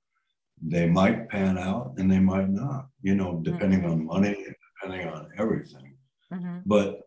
they 0.60 0.86
might 0.86 1.28
pan 1.28 1.58
out 1.58 1.94
and 1.96 2.10
they 2.10 2.18
might 2.18 2.48
not, 2.48 2.88
you 3.02 3.14
know, 3.14 3.40
depending 3.42 3.80
mm-hmm. 3.80 3.92
on 3.92 4.06
money 4.06 4.36
depending 4.84 5.08
on 5.08 5.28
everything. 5.38 5.96
Mm-hmm. 6.32 6.58
But 6.66 7.00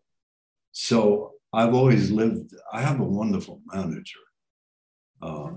so 0.72 1.32
I've 1.52 1.74
always 1.74 2.10
lived, 2.10 2.54
I 2.72 2.82
have 2.82 3.00
a 3.00 3.04
wonderful 3.04 3.60
manager, 3.66 4.18
uh, 5.22 5.50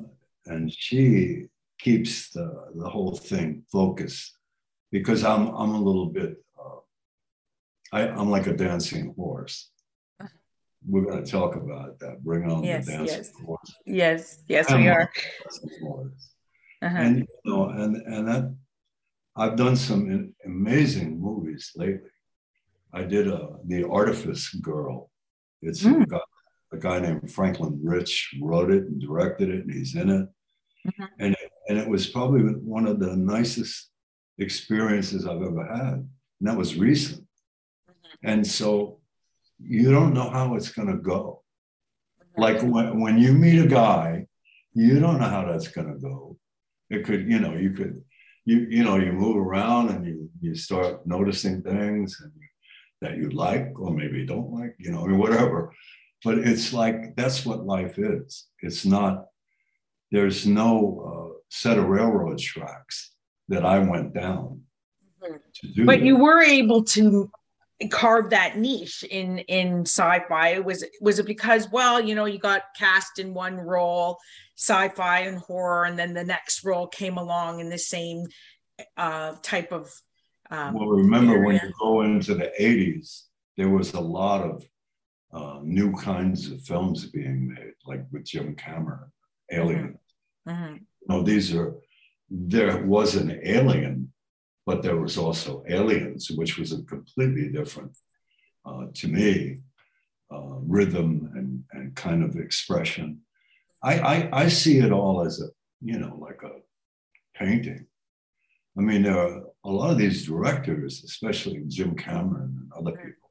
and 0.45 0.71
she 0.71 1.45
keeps 1.79 2.29
the, 2.31 2.71
the 2.75 2.89
whole 2.89 3.15
thing 3.15 3.63
focused 3.71 4.37
because 4.91 5.23
I'm, 5.23 5.47
I'm 5.49 5.71
a 5.71 5.81
little 5.81 6.07
bit, 6.07 6.43
uh, 6.59 6.79
I, 7.93 8.07
I'm 8.07 8.29
like 8.29 8.47
a 8.47 8.53
dancing 8.53 9.13
horse. 9.15 9.69
We're 10.87 11.03
going 11.03 11.23
to 11.23 11.31
talk 11.31 11.55
about 11.55 11.99
that. 11.99 12.23
Bring 12.23 12.49
on 12.49 12.63
yes, 12.63 12.87
the 12.87 12.93
dancing 12.93 13.17
yes. 13.17 13.31
horse. 13.45 13.73
Yes, 13.85 14.43
yes, 14.47 14.73
we 14.73 14.87
are. 14.87 15.11
Uh-huh. 16.81 16.97
And 16.97 17.19
you 17.19 17.27
know, 17.45 17.69
and 17.69 17.97
and 17.97 18.27
that 18.27 18.55
I've 19.35 19.55
done 19.55 19.75
some 19.75 20.33
amazing 20.43 21.21
movies 21.21 21.71
lately. 21.75 22.09
I 22.93 23.03
did 23.03 23.27
a 23.27 23.49
the 23.65 23.87
Artifice 23.87 24.53
Girl. 24.55 25.09
It's 25.61 25.83
mm. 25.83 26.03
a, 26.03 26.05
guy, 26.05 26.19
a, 26.73 26.77
guy, 26.77 26.99
named 26.99 27.31
Franklin 27.31 27.79
Ritch 27.83 28.35
wrote 28.41 28.71
it 28.71 28.83
and 28.83 28.99
directed 28.99 29.49
it, 29.49 29.65
and 29.65 29.71
he's 29.71 29.95
in 29.95 30.09
it. 30.09 30.27
Mm-hmm. 30.87 31.03
And 31.19 31.35
and 31.69 31.77
it 31.77 31.87
was 31.87 32.07
probably 32.07 32.41
one 32.41 32.87
of 32.87 32.99
the 32.99 33.15
nicest 33.15 33.89
experiences 34.39 35.25
I've 35.25 35.41
ever 35.41 35.65
had, 35.65 35.93
and 35.93 36.09
that 36.41 36.57
was 36.57 36.75
recent. 36.75 37.21
Mm-hmm. 37.89 38.29
And 38.29 38.47
so 38.47 38.99
you 39.59 39.91
don't 39.91 40.13
know 40.13 40.29
how 40.29 40.55
it's 40.55 40.71
going 40.71 40.89
to 40.89 40.97
go. 40.97 41.43
Mm-hmm. 42.21 42.41
Like 42.41 42.61
when, 42.61 42.99
when 42.99 43.17
you 43.19 43.33
meet 43.33 43.63
a 43.63 43.67
guy, 43.67 44.25
you 44.73 44.99
don't 44.99 45.19
know 45.19 45.29
how 45.29 45.45
that's 45.45 45.67
going 45.67 45.93
to 45.93 45.99
go. 45.99 46.37
It 46.89 47.05
could, 47.05 47.29
you 47.29 47.39
know, 47.39 47.53
you 47.53 47.71
could, 47.71 48.01
you 48.43 48.65
you 48.69 48.83
know, 48.83 48.97
you 48.97 49.13
move 49.13 49.37
around 49.37 49.89
and 49.89 50.05
you 50.05 50.29
you 50.41 50.55
start 50.55 51.05
noticing 51.05 51.61
things 51.61 52.19
and 52.21 52.31
that 53.01 53.17
you 53.17 53.29
like 53.29 53.79
or 53.79 53.91
maybe 53.91 54.25
don't 54.25 54.51
like, 54.51 54.75
you 54.77 54.91
know, 54.91 55.01
or 55.05 55.15
whatever. 55.15 55.73
But 56.23 56.39
it's 56.39 56.71
like 56.71 57.15
that's 57.15 57.45
what 57.45 57.65
life 57.65 57.97
is. 57.97 58.47
It's 58.59 58.85
not. 58.85 59.25
There's 60.11 60.45
no 60.45 61.33
uh, 61.33 61.39
set 61.49 61.79
of 61.79 61.85
railroad 61.85 62.37
tracks 62.39 63.11
that 63.49 63.65
I 63.65 63.79
went 63.79 64.13
down. 64.13 64.61
Mm-hmm. 65.23 65.85
but 65.85 65.99
that. 65.99 66.05
you 66.05 66.17
were 66.17 66.41
able 66.41 66.83
to 66.83 67.29
carve 67.89 68.29
that 68.29 68.57
niche 68.57 69.03
in 69.03 69.39
in 69.39 69.81
sci-fi 69.81 70.59
was 70.59 70.83
was 70.99 71.19
it 71.19 71.25
because 71.25 71.69
well 71.71 71.99
you 71.99 72.15
know 72.15 72.25
you 72.25 72.37
got 72.37 72.63
cast 72.77 73.19
in 73.19 73.33
one 73.33 73.55
role 73.55 74.17
sci-fi 74.55 75.21
and 75.21 75.37
horror 75.39 75.85
and 75.85 75.97
then 75.97 76.13
the 76.13 76.23
next 76.23 76.63
role 76.63 76.87
came 76.87 77.17
along 77.17 77.59
in 77.59 77.69
the 77.69 77.77
same 77.77 78.25
uh 78.97 79.33
type 79.41 79.71
of 79.71 79.91
um, 80.51 80.73
well 80.73 80.87
remember 80.87 81.33
area. 81.33 81.45
when 81.45 81.55
you 81.55 81.73
go 81.79 82.01
into 82.01 82.35
the 82.35 82.51
80s 82.59 83.23
there 83.57 83.69
was 83.69 83.93
a 83.93 83.99
lot 83.99 84.41
of 84.41 84.63
uh, 85.33 85.59
new 85.63 85.93
kinds 85.93 86.51
of 86.51 86.61
films 86.61 87.05
being 87.05 87.47
made 87.47 87.73
like 87.85 88.05
with 88.11 88.25
jim 88.25 88.55
cameron 88.55 89.11
alien 89.51 89.97
mm-hmm. 90.47 90.63
mm-hmm. 90.63 90.75
know 91.07 91.23
these 91.23 91.53
are 91.55 91.75
there 92.29 92.85
was 92.85 93.15
an 93.15 93.39
alien 93.43 94.11
but 94.65 94.83
there 94.83 94.97
was 94.97 95.17
also 95.17 95.63
Aliens, 95.67 96.31
which 96.31 96.57
was 96.57 96.71
a 96.71 96.83
completely 96.83 97.49
different, 97.49 97.97
uh, 98.65 98.85
to 98.93 99.07
me, 99.07 99.57
uh, 100.31 100.59
rhythm 100.61 101.31
and, 101.35 101.63
and 101.71 101.95
kind 101.95 102.23
of 102.23 102.35
expression. 102.35 103.21
I, 103.83 103.99
I, 103.99 104.43
I 104.43 104.47
see 104.47 104.77
it 104.77 104.91
all 104.91 105.25
as 105.25 105.41
a, 105.41 105.47
you 105.81 105.97
know, 105.97 106.15
like 106.21 106.41
a 106.43 106.59
painting. 107.35 107.87
I 108.77 108.81
mean, 108.81 109.03
there 109.03 109.17
are 109.17 109.43
a 109.63 109.69
lot 109.69 109.91
of 109.91 109.97
these 109.97 110.25
directors, 110.25 111.03
especially 111.03 111.63
Jim 111.67 111.95
Cameron 111.95 112.57
and 112.61 112.71
other 112.73 112.97
people, 112.97 113.29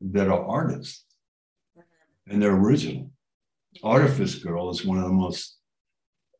that 0.00 0.28
are 0.28 0.44
artists 0.44 1.04
and 2.30 2.40
they're 2.40 2.54
original. 2.54 3.10
Artifice 3.82 4.36
Girl 4.36 4.70
is 4.70 4.84
one 4.84 4.98
of 4.98 5.04
the 5.04 5.12
most 5.12 5.58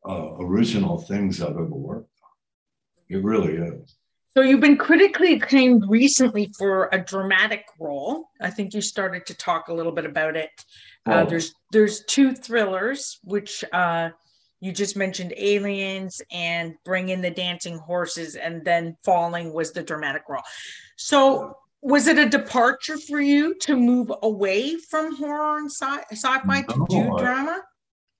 uh, 0.07 0.33
original 0.39 0.99
things 0.99 1.41
I've 1.41 1.51
ever 1.51 1.65
worked 1.65 2.09
on. 2.23 3.17
It 3.17 3.23
really 3.23 3.53
is. 3.53 3.95
So 4.33 4.41
you've 4.41 4.61
been 4.61 4.77
critically 4.77 5.33
acclaimed 5.33 5.83
recently 5.89 6.51
for 6.57 6.89
a 6.93 6.99
dramatic 6.99 7.65
role. 7.77 8.29
I 8.39 8.49
think 8.49 8.73
you 8.73 8.79
started 8.81 9.25
to 9.25 9.35
talk 9.35 9.67
a 9.67 9.73
little 9.73 9.91
bit 9.91 10.05
about 10.05 10.37
it. 10.37 10.49
Uh, 11.05 11.23
oh. 11.25 11.29
There's 11.29 11.53
there's 11.73 12.05
two 12.05 12.33
thrillers, 12.33 13.19
which 13.23 13.65
uh, 13.73 14.11
you 14.61 14.71
just 14.71 14.95
mentioned, 14.95 15.33
Aliens 15.35 16.21
and 16.31 16.75
Bring 16.85 17.09
in 17.09 17.21
the 17.21 17.29
Dancing 17.29 17.77
Horses, 17.77 18.35
and 18.35 18.63
then 18.63 18.95
Falling 19.03 19.53
was 19.53 19.73
the 19.73 19.83
dramatic 19.83 20.23
role. 20.29 20.43
So 20.95 21.57
was 21.81 22.07
it 22.07 22.17
a 22.17 22.29
departure 22.29 22.97
for 22.97 23.19
you 23.19 23.55
to 23.61 23.75
move 23.75 24.11
away 24.23 24.77
from 24.89 25.15
horror 25.15 25.57
and 25.57 25.71
sci- 25.71 26.15
fi 26.15 26.61
to 26.61 26.77
no, 26.77 26.85
do 26.85 27.17
drama? 27.17 27.61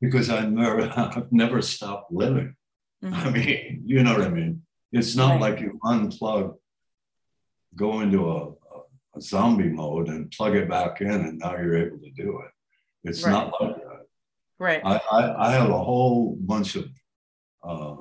Because 0.02 0.30
I 0.30 0.46
never 0.46 0.82
I've 0.96 1.32
never 1.32 1.62
stopped 1.62 2.12
living. 2.12 2.56
Mm-hmm. 3.04 3.14
I 3.14 3.30
mean, 3.30 3.84
you 3.86 4.04
know 4.04 4.14
what 4.14 4.28
I 4.28 4.30
mean 4.30 4.64
it's 4.92 5.16
not 5.16 5.32
right. 5.32 5.42
like 5.42 5.60
you 5.62 5.80
unplug, 5.84 6.56
go 7.76 8.02
into 8.02 8.30
a, 8.30 8.50
a, 9.18 9.22
zombie 9.22 9.70
mode 9.70 10.10
and 10.10 10.32
plug 10.32 10.56
it 10.56 10.70
back 10.70 11.02
in, 11.02 11.10
and 11.10 11.40
now 11.40 11.56
you're 11.56 11.78
able 11.78 11.98
to 12.00 12.12
do 12.12 12.42
it. 12.42 13.10
It's 13.10 13.24
right. 13.24 13.32
not 13.32 13.54
like. 13.60 13.76
Right. 14.62 14.80
I, 14.86 15.02
I, 15.12 15.48
I, 15.48 15.52
have 15.54 15.72
a 15.72 15.84
whole 15.84 16.38
bunch 16.40 16.76
of 16.76 16.88
uh, 17.64 17.96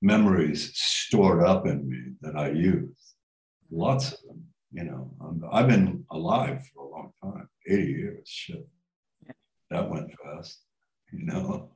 memories 0.00 0.72
stored 0.74 1.44
up 1.44 1.66
in 1.66 1.86
me 1.86 2.14
that 2.22 2.36
I 2.36 2.52
use. 2.52 3.14
Lots 3.70 4.12
of 4.12 4.18
them. 4.26 4.46
You 4.72 4.84
know, 4.84 5.10
i 5.52 5.58
have 5.58 5.68
been 5.68 6.06
alive 6.10 6.66
for 6.72 6.84
a 6.84 6.88
long 6.88 7.12
time 7.22 7.50
80 7.68 7.82
years. 7.82 8.22
Shit. 8.24 8.66
That 9.68 9.90
went 9.90 10.10
fast, 10.24 10.62
you 11.12 11.26
know. 11.26 11.72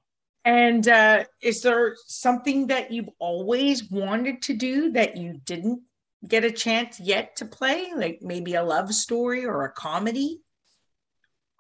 And 0.47 0.89
uh, 0.89 1.25
is 1.43 1.61
there 1.61 1.95
something 2.07 2.69
that 2.69 2.91
you've 2.91 3.11
always 3.19 3.91
wanted 3.91 4.41
to 4.43 4.55
do 4.55 4.91
that 4.93 5.19
you 5.19 5.39
didn't 5.45 5.83
get 6.27 6.45
a 6.45 6.51
chance 6.51 6.99
yet 6.99 7.37
to 7.37 7.45
play? 7.45 7.93
Like 7.95 8.21
maybe 8.23 8.55
a 8.55 8.65
love 8.65 8.95
story 8.95 9.45
or 9.45 9.65
a 9.65 9.73
comedy? 9.73 10.41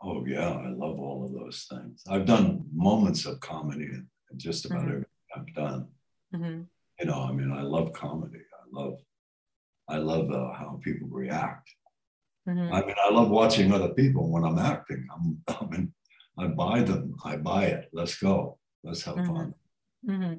Oh, 0.05 0.25
yeah. 0.27 0.51
I 0.51 0.69
love 0.69 1.01
all 1.01 1.25
of 1.25 1.33
those 1.33 1.67
things. 1.71 2.03
I've 2.09 2.27
done 2.27 2.65
moments 2.73 3.25
of 3.25 3.41
comedy 3.41 3.87
and 3.87 4.07
just 4.37 4.67
about 4.67 4.81
mm-hmm. 4.81 4.89
everything 4.89 5.07
I've 5.37 5.55
done. 5.55 5.89
Mm-hmm. 6.35 6.61
You 7.01 7.07
know, 7.07 7.23
I 7.23 7.33
mean, 7.33 7.51
I 7.51 7.63
love 7.63 7.93
comedy. 7.93 8.39
I 8.39 8.81
love, 8.81 8.99
I 9.89 9.97
love 9.97 10.31
uh, 10.31 10.53
how 10.53 10.79
people 10.85 11.09
react. 11.09 11.71
Mm-hmm. 12.49 12.75
I 12.75 12.85
mean, 12.85 12.95
I 13.03 13.11
love 13.11 13.31
watching 13.31 13.73
other 13.73 13.95
people 13.95 14.31
when 14.31 14.45
I'm 14.45 14.59
acting. 14.59 15.07
I'm, 15.15 15.43
I 15.49 15.67
mean, 15.67 15.93
I 16.39 16.49
buy 16.49 16.83
them. 16.83 17.17
I 17.25 17.37
buy 17.37 17.65
it. 17.65 17.89
Let's 17.93 18.17
go. 18.17 18.59
Let's 18.83 19.03
have 19.05 19.17
mm-hmm. 19.17 19.35
fun. 19.35 19.55
Mm-hmm. 20.07 20.35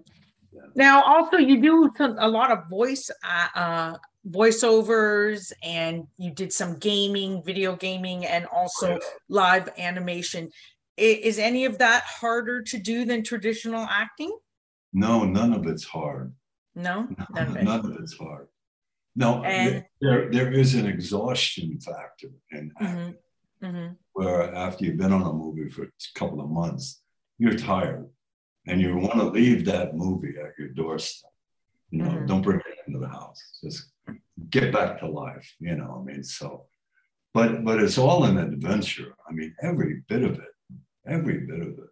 Yeah. 0.52 0.62
Now, 0.76 1.04
also, 1.04 1.38
you 1.38 1.62
do 1.62 1.92
a 2.00 2.28
lot 2.28 2.52
of 2.52 2.70
voice 2.70 3.10
uh, 3.24 3.48
uh, 3.56 3.98
voiceovers, 4.30 5.52
and 5.64 6.08
you 6.18 6.32
did 6.32 6.52
some 6.52 6.78
gaming, 6.78 7.44
video 7.44 7.76
gaming, 7.76 8.26
and 8.26 8.46
also 8.48 9.00
live 9.30 9.70
animation. 9.78 10.50
Is, 10.98 11.40
any 11.40 11.66
of 11.66 11.78
that 11.80 12.04
harder 12.04 12.62
to 12.62 12.78
do 12.78 13.06
than 13.06 13.24
traditional 13.24 13.86
acting? 13.90 14.36
No, 14.94 15.26
none 15.26 15.54
of 15.54 15.68
it's 15.68 15.84
hard. 15.84 16.34
No, 16.74 17.08
none, 17.34 17.48
of, 17.48 17.56
it. 17.58 17.64
none 17.64 17.86
of 17.86 17.98
it's 18.00 18.18
hard. 18.18 18.48
No, 19.16 19.44
and, 19.44 19.86
there, 20.02 20.30
there 20.32 20.52
is 20.52 20.76
an 20.76 20.86
exhaustion 20.86 21.80
factor 21.80 22.30
in 22.52 22.72
mm-hmm. 22.72 22.86
acting, 22.86 23.16
mm-hmm. 23.64 23.94
where 24.14 24.54
after 24.54 24.86
you've 24.86 24.98
been 24.98 25.14
on 25.14 25.22
a 25.22 25.34
movie 25.34 25.70
for 25.70 25.84
a 25.84 25.90
couple 26.16 26.42
of 26.42 26.50
months, 26.50 27.02
you're 27.38 27.58
tired 27.58 28.10
and 28.68 28.82
you 28.82 28.96
want 28.98 29.14
to 29.14 29.30
leave 29.30 29.66
that 29.66 29.96
movie 29.96 30.36
at 30.40 30.58
your 30.58 30.70
doorstep. 30.70 31.32
You 31.92 32.04
know, 32.04 32.10
mm-hmm. 32.10 32.26
don't 32.26 32.42
bring 32.42 32.60
it 32.60 32.80
into 32.88 33.00
the 33.00 33.08
house. 33.08 33.42
Just 33.64 33.92
get 34.50 34.74
back 34.74 35.00
to 35.00 35.08
life, 35.08 35.56
you 35.60 35.76
know. 35.76 36.02
I 36.02 36.12
mean, 36.12 36.24
so, 36.24 36.66
but 37.34 37.64
but 37.64 37.82
it's 37.82 37.98
all 37.98 38.26
an 38.26 38.38
adventure. 38.38 39.16
I 39.28 39.34
mean, 39.34 39.56
every 39.62 40.04
bit 40.08 40.24
of 40.24 40.40
it, 40.40 40.54
every 41.08 41.40
bit 41.40 41.62
of 41.62 41.68
it. 41.68 41.90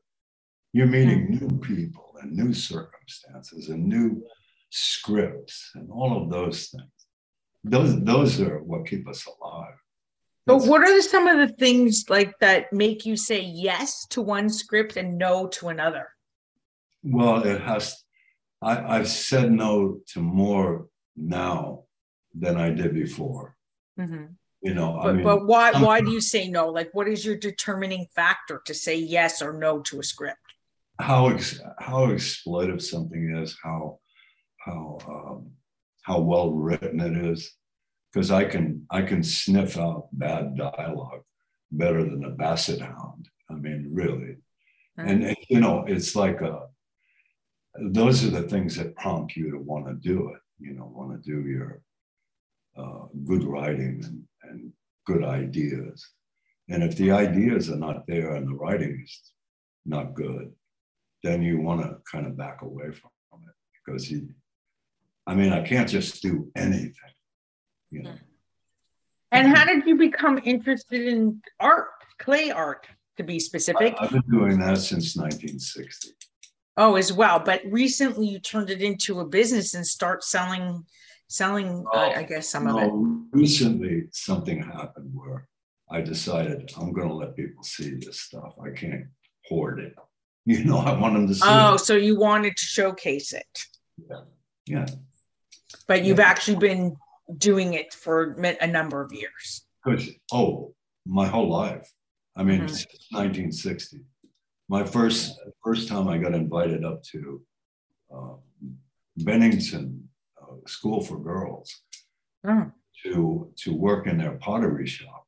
You're 0.73 0.87
meeting 0.87 1.27
mm-hmm. 1.27 1.47
new 1.47 1.59
people 1.59 2.15
and 2.21 2.35
new 2.35 2.53
circumstances 2.53 3.69
and 3.69 3.85
new 3.85 4.23
scripts 4.69 5.71
and 5.75 5.91
all 5.91 6.21
of 6.21 6.29
those 6.29 6.67
things. 6.67 6.89
Those 7.63 8.03
those 8.03 8.41
are 8.41 8.59
what 8.59 8.87
keep 8.87 9.07
us 9.07 9.25
alive. 9.25 9.75
But 10.45 10.63
what 10.63 10.81
are 10.81 11.01
some 11.01 11.27
of 11.27 11.37
the 11.37 11.53
things 11.55 12.05
like 12.09 12.37
that 12.39 12.73
make 12.73 13.05
you 13.05 13.15
say 13.15 13.41
yes 13.41 14.05
to 14.09 14.21
one 14.21 14.49
script 14.49 14.97
and 14.97 15.17
no 15.17 15.47
to 15.47 15.69
another? 15.69 16.09
Well, 17.01 17.43
it 17.43 17.61
has. 17.61 18.03
I, 18.61 18.97
I've 18.97 19.07
said 19.07 19.51
no 19.51 19.99
to 20.13 20.21
more 20.21 20.87
now 21.15 21.83
than 22.33 22.57
I 22.57 22.69
did 22.69 22.93
before. 22.93 23.55
Mm-hmm. 23.99 24.25
You 24.61 24.73
know, 24.73 24.99
but, 25.01 25.09
I 25.09 25.13
mean, 25.13 25.23
but 25.23 25.45
why 25.45 25.73
why 25.73 25.99
do 25.99 26.09
you 26.11 26.21
say 26.21 26.47
no? 26.47 26.69
Like, 26.69 26.89
what 26.93 27.09
is 27.09 27.25
your 27.25 27.35
determining 27.35 28.07
factor 28.15 28.61
to 28.65 28.73
say 28.73 28.95
yes 28.95 29.41
or 29.41 29.51
no 29.51 29.81
to 29.81 29.99
a 29.99 30.03
script? 30.03 30.39
How 30.99 31.27
ex, 31.27 31.59
how 31.79 32.07
exploitive 32.07 32.81
something 32.81 33.35
is, 33.35 33.57
how 33.61 33.99
how 34.59 34.99
um, 35.05 35.51
how 36.03 36.21
well 36.21 36.51
written 36.51 37.01
it 37.01 37.17
is, 37.25 37.51
because 38.13 38.31
I 38.31 38.45
can 38.45 38.85
I 38.89 39.01
can 39.01 39.21
sniff 39.21 39.77
out 39.77 40.07
bad 40.13 40.55
dialogue 40.55 41.23
better 41.69 42.03
than 42.03 42.23
a 42.23 42.29
basset 42.29 42.79
hound. 42.79 43.27
I 43.49 43.55
mean, 43.55 43.89
really, 43.91 44.37
mm-hmm. 44.97 45.07
and 45.09 45.35
you 45.49 45.59
know, 45.59 45.83
it's 45.85 46.15
like 46.15 46.39
a 46.39 46.67
those 47.77 48.23
are 48.23 48.29
the 48.29 48.43
things 48.43 48.77
that 48.77 48.95
prompt 48.95 49.35
you 49.35 49.51
to 49.51 49.57
want 49.57 49.87
to 49.87 49.93
do 49.93 50.29
it. 50.29 50.39
You 50.59 50.73
know, 50.73 50.85
want 50.85 51.21
to 51.21 51.29
do 51.29 51.49
your 51.49 51.81
uh, 52.77 53.05
good 53.25 53.43
writing 53.43 54.01
and, 54.03 54.23
and 54.43 54.73
good 55.05 55.23
ideas. 55.23 56.07
And 56.69 56.83
if 56.83 56.95
the 56.95 57.11
ideas 57.11 57.69
are 57.69 57.77
not 57.77 58.07
there 58.07 58.35
and 58.35 58.47
the 58.47 58.55
writing 58.55 59.01
is 59.03 59.31
not 59.85 60.13
good, 60.13 60.51
then 61.23 61.41
you 61.41 61.59
want 61.59 61.81
to 61.81 61.97
kind 62.09 62.25
of 62.25 62.37
back 62.37 62.61
away 62.61 62.91
from 62.91 63.09
it 63.47 63.55
because 63.85 64.09
you, 64.09 64.29
I 65.27 65.35
mean, 65.35 65.53
I 65.53 65.61
can't 65.61 65.89
just 65.89 66.21
do 66.21 66.51
anything, 66.55 66.93
you 67.91 68.03
know. 68.03 68.15
And 69.31 69.47
how 69.47 69.65
did 69.65 69.85
you 69.87 69.95
become 69.95 70.39
interested 70.43 71.07
in 71.07 71.41
art, 71.59 71.87
clay 72.19 72.51
art, 72.51 72.85
to 73.17 73.23
be 73.23 73.39
specific? 73.39 73.95
I've 73.99 74.11
been 74.11 74.21
doing 74.29 74.59
that 74.59 74.77
since 74.77 75.15
1960. 75.15 76.11
Oh, 76.77 76.95
as 76.95 77.13
well. 77.13 77.39
But 77.39 77.61
recently 77.65 78.27
you 78.27 78.39
turned 78.39 78.69
it 78.69 78.81
into 78.81 79.19
a 79.19 79.25
business 79.25 79.73
and 79.73 79.85
start 79.85 80.23
selling 80.23 80.83
selling 81.33 81.83
oh, 81.91 81.97
I, 81.97 82.19
I, 82.19 82.23
guess 82.23 82.47
some 82.49 82.65
no, 82.65 82.77
of 82.77 82.83
it. 82.83 82.91
Recently 83.31 84.03
something 84.11 84.61
happened 84.61 85.09
where 85.13 85.47
I 85.89 86.01
decided 86.01 86.71
I'm 86.79 86.93
gonna 86.93 87.13
let 87.13 87.35
people 87.35 87.63
see 87.63 87.95
this 87.95 88.21
stuff. 88.21 88.55
I 88.63 88.69
can't 88.69 89.05
hoard 89.47 89.79
it. 89.79 89.95
You 90.45 90.65
know, 90.65 90.79
I 90.79 90.99
want 90.99 91.13
them 91.13 91.25
to 91.29 91.35
see 91.35 91.41
Oh, 91.45 91.75
it. 91.75 91.79
so 91.79 91.93
you 91.95 92.19
wanted 92.19 92.57
to 92.57 92.65
showcase 92.65 93.31
it. 93.31 93.59
Yeah. 93.97 94.23
Yeah. 94.65 94.85
But 95.87 96.03
you've 96.03 96.19
yeah. 96.19 96.25
actually 96.25 96.57
been 96.57 96.97
doing 97.37 97.75
it 97.75 97.93
for 97.93 98.35
a 98.59 98.67
number 98.67 99.01
of 99.01 99.13
years. 99.13 99.65
Oh, 100.33 100.75
my 101.05 101.27
whole 101.27 101.49
life. 101.49 101.89
I 102.35 102.43
mean, 102.43 102.59
mm-hmm. 102.59 103.15
1960 103.15 104.01
my 104.69 104.83
first 104.83 105.39
first 105.63 105.87
time 105.87 106.07
I 106.07 106.17
got 106.17 106.33
invited 106.33 106.83
up 106.83 107.03
to 107.11 107.41
uh, 108.15 108.35
Bennington 109.17 110.02
School 110.67 111.01
for 111.01 111.19
Girls 111.19 111.81
mm. 112.45 112.71
to 113.03 113.51
to 113.57 113.73
work 113.73 114.07
in 114.07 114.17
their 114.17 114.33
pottery 114.33 114.87
shop 114.87 115.27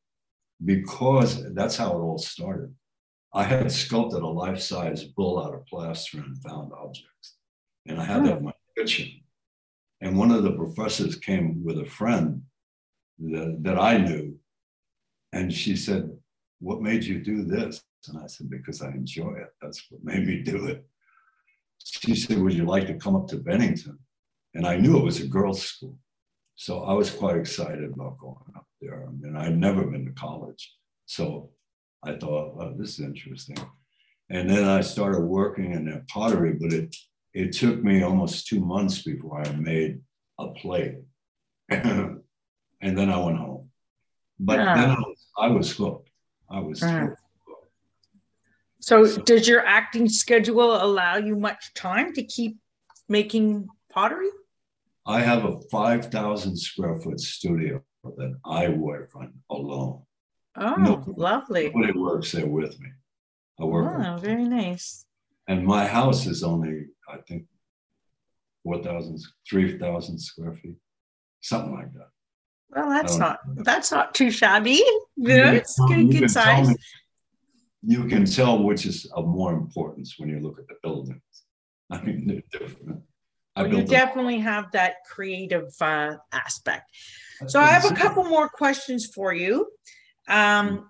because 0.64 1.54
that's 1.54 1.78
how 1.78 1.92
it 1.92 2.02
all 2.02 2.18
started. 2.18 2.74
I 3.34 3.44
had 3.44 3.72
sculpted 3.72 4.22
a 4.22 4.28
life 4.28 4.60
size 4.60 5.04
bull 5.04 5.44
out 5.44 5.54
of 5.54 5.66
plaster 5.66 6.20
and 6.20 6.38
found 6.42 6.72
objects, 6.74 7.36
and 7.86 8.00
I 8.00 8.06
had 8.06 8.22
mm. 8.22 8.26
that 8.26 8.38
in 8.38 8.46
my 8.46 8.54
kitchen. 8.78 9.10
And 10.02 10.18
one 10.18 10.32
of 10.32 10.44
the 10.44 10.52
professors 10.52 11.16
came 11.16 11.64
with 11.64 11.80
a 11.80 11.86
friend 11.86 12.42
that, 13.20 13.58
that 13.62 13.80
I 13.80 13.98
knew, 13.98 14.38
and 15.34 15.52
she 15.52 15.76
said, 15.76 16.10
"What 16.60 16.82
made 16.82 17.04
you 17.04 17.24
do 17.24 17.44
this?" 17.44 17.82
And 18.08 18.22
I 18.24 18.28
said, 18.28 18.50
because 18.50 18.82
I 18.82 18.90
enjoy 18.90 19.34
it. 19.34 19.54
That's 19.62 19.84
what 19.90 20.04
made 20.04 20.28
me 20.28 20.42
do 20.42 20.68
it. 20.68 20.86
She 21.84 22.16
said, 22.16 22.40
would 22.40 22.54
you 22.54 22.66
like 22.66 22.88
to 22.88 22.96
come 22.96 23.16
up 23.16 23.28
to 23.30 23.38
Bennington? 23.38 24.00
And 24.56 24.66
I 24.66 24.78
knew 24.78 24.98
it 24.98 25.04
was 25.04 25.20
a 25.20 25.28
girls' 25.28 25.62
school. 25.62 25.98
So 26.56 26.84
I 26.84 26.94
was 26.94 27.12
quite 27.12 27.36
excited 27.36 27.84
about 27.84 28.18
going 28.18 28.38
up 28.56 28.66
there. 28.82 29.06
I 29.06 29.12
mean, 29.12 29.36
I'd 29.36 29.58
never 29.58 29.84
been 29.84 30.06
to 30.06 30.12
college. 30.14 30.74
So 31.06 31.52
I 32.02 32.14
thought, 32.14 32.56
oh, 32.60 32.74
this 32.78 32.98
is 32.98 33.02
interesting. 33.02 33.58
And 34.30 34.50
then 34.50 34.64
I 34.64 34.80
started 34.80 35.22
working 35.22 35.74
in 35.74 35.86
their 35.86 36.06
pottery, 36.10 36.54
but 36.54 36.72
it, 36.72 36.96
it 37.34 37.52
took 37.52 37.84
me 37.84 38.02
almost 38.02 38.48
two 38.48 38.62
months 38.62 39.02
before 39.04 39.42
I 39.42 39.52
made 39.52 40.00
a 40.40 40.48
plate. 40.48 40.96
and 41.70 42.22
then 42.82 43.10
I 43.10 43.18
went 43.18 43.38
home. 43.38 43.70
But 44.40 44.60
yeah. 44.60 44.76
then 44.76 44.90
I 44.92 45.00
was, 45.00 45.26
I 45.38 45.48
was 45.48 45.72
hooked. 45.76 46.10
I 46.50 46.60
was 46.60 46.80
hooked. 46.80 47.20
So, 48.80 49.18
does 49.24 49.48
your 49.48 49.66
acting 49.66 50.08
schedule 50.08 50.76
allow 50.76 51.18
you 51.18 51.36
much 51.36 51.74
time 51.74 52.14
to 52.14 52.24
keep 52.24 52.58
making 53.10 53.68
pottery? 53.90 54.30
I 55.06 55.22
have 55.22 55.46
a 55.46 55.60
5,000 55.72 56.58
square 56.58 57.00
foot 57.00 57.20
studio 57.20 57.82
that 58.04 58.38
I 58.46 58.70
work 58.70 59.12
on 59.16 59.34
alone. 59.50 60.04
Oh, 60.58 60.76
nobody, 60.76 61.12
lovely. 61.16 61.72
Nobody 61.74 61.98
works 61.98 62.32
there 62.32 62.48
with 62.48 62.80
me. 62.80 62.90
I 63.60 63.66
work 63.66 63.94
Oh, 64.06 64.18
very 64.18 64.46
nice. 64.46 65.06
And 65.48 65.66
my 65.66 65.86
house 65.86 66.26
is 66.26 66.44
only, 66.44 66.88
I 67.10 67.18
think, 67.28 67.46
4,000, 68.64 69.20
3,000 69.50 70.20
square 70.20 70.54
feet, 70.54 70.78
something 71.42 71.74
like 71.74 71.94
that. 71.94 72.10
Well, 72.70 72.90
that's 72.90 73.18
not 73.18 73.40
that's 73.58 73.92
not 73.92 74.16
too 74.16 74.32
shabby. 74.32 74.84
Yeah, 75.16 75.52
it's 75.52 75.80
good, 75.88 76.12
good 76.12 76.32
size 76.32 76.76
you 77.88 78.06
can 78.08 78.26
tell 78.26 78.64
which 78.64 78.86
is 78.86 79.06
of 79.14 79.28
more 79.28 79.54
importance 79.54 80.16
when 80.18 80.30
you 80.30 80.40
look 80.40 80.60
at 80.60 80.68
the 80.68 80.76
buildings. 80.82 81.22
I 81.92 82.02
mean, 82.02 82.26
they're 82.28 82.60
different. 82.60 83.04
Well, 83.56 83.68
you 83.74 83.84
definitely 83.84 84.40
have 84.40 84.72
that 84.72 84.96
creative 85.10 85.70
uh, 85.80 86.16
aspect. 86.32 86.92
So 87.48 87.60
I 87.60 87.68
have 87.68 87.90
a 87.90 87.96
couple 87.96 88.24
more 88.24 88.50
questions 88.50 89.06
for 89.14 89.34
you. 89.34 89.68
Um, 90.28 90.90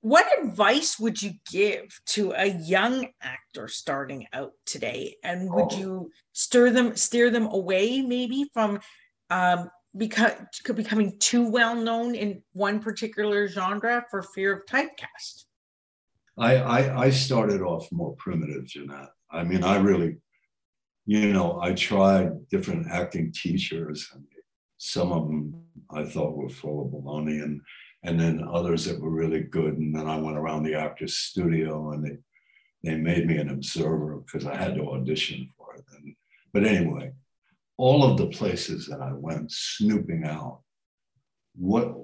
what 0.00 0.26
advice 0.38 0.98
would 0.98 1.22
you 1.22 1.32
give 1.50 1.98
to 2.08 2.32
a 2.32 2.46
young 2.46 3.08
actor 3.22 3.68
starting 3.68 4.26
out 4.34 4.52
today? 4.66 5.16
And 5.24 5.50
would 5.52 5.72
oh. 5.72 5.78
you 5.78 6.10
stir 6.32 6.70
them, 6.70 6.94
steer 6.94 7.30
them 7.30 7.46
away 7.46 8.02
maybe 8.02 8.50
from 8.52 8.80
um, 9.30 9.70
beca- 9.96 10.46
becoming 10.74 11.18
too 11.18 11.48
well 11.48 11.74
known 11.74 12.14
in 12.14 12.42
one 12.52 12.80
particular 12.80 13.48
genre 13.48 14.04
for 14.10 14.22
fear 14.22 14.52
of 14.52 14.66
typecast? 14.66 15.44
I, 16.36 16.56
I, 16.56 17.04
I 17.04 17.10
started 17.10 17.62
off 17.62 17.90
more 17.90 18.14
primitive, 18.16 18.68
than 18.74 18.88
that. 18.88 19.08
I 19.30 19.42
mean, 19.44 19.64
I 19.64 19.76
really, 19.76 20.18
you 21.06 21.32
know, 21.32 21.60
I 21.60 21.74
tried 21.74 22.48
different 22.48 22.90
acting 22.90 23.32
teachers, 23.32 24.10
and 24.14 24.24
some 24.78 25.12
of 25.12 25.26
them 25.26 25.62
I 25.90 26.04
thought 26.04 26.36
were 26.36 26.48
full 26.48 26.82
of 26.82 26.92
baloney, 26.92 27.42
and 27.42 27.60
and 28.02 28.18
then 28.20 28.46
others 28.52 28.84
that 28.84 29.00
were 29.00 29.10
really 29.10 29.40
good. 29.40 29.78
And 29.78 29.94
then 29.94 30.06
I 30.06 30.18
went 30.18 30.36
around 30.36 30.62
the 30.62 30.74
actor's 30.74 31.16
studio, 31.16 31.92
and 31.92 32.04
they 32.04 32.16
they 32.84 32.96
made 32.96 33.26
me 33.26 33.36
an 33.36 33.50
observer 33.50 34.16
because 34.16 34.46
I 34.46 34.56
had 34.56 34.74
to 34.74 34.90
audition 34.90 35.48
for 35.56 35.74
it. 35.74 35.84
And, 35.96 36.14
but 36.52 36.64
anyway, 36.64 37.12
all 37.76 38.04
of 38.04 38.18
the 38.18 38.28
places 38.28 38.86
that 38.86 39.00
I 39.00 39.12
went, 39.12 39.50
snooping 39.50 40.24
out, 40.24 40.60
what 41.54 41.94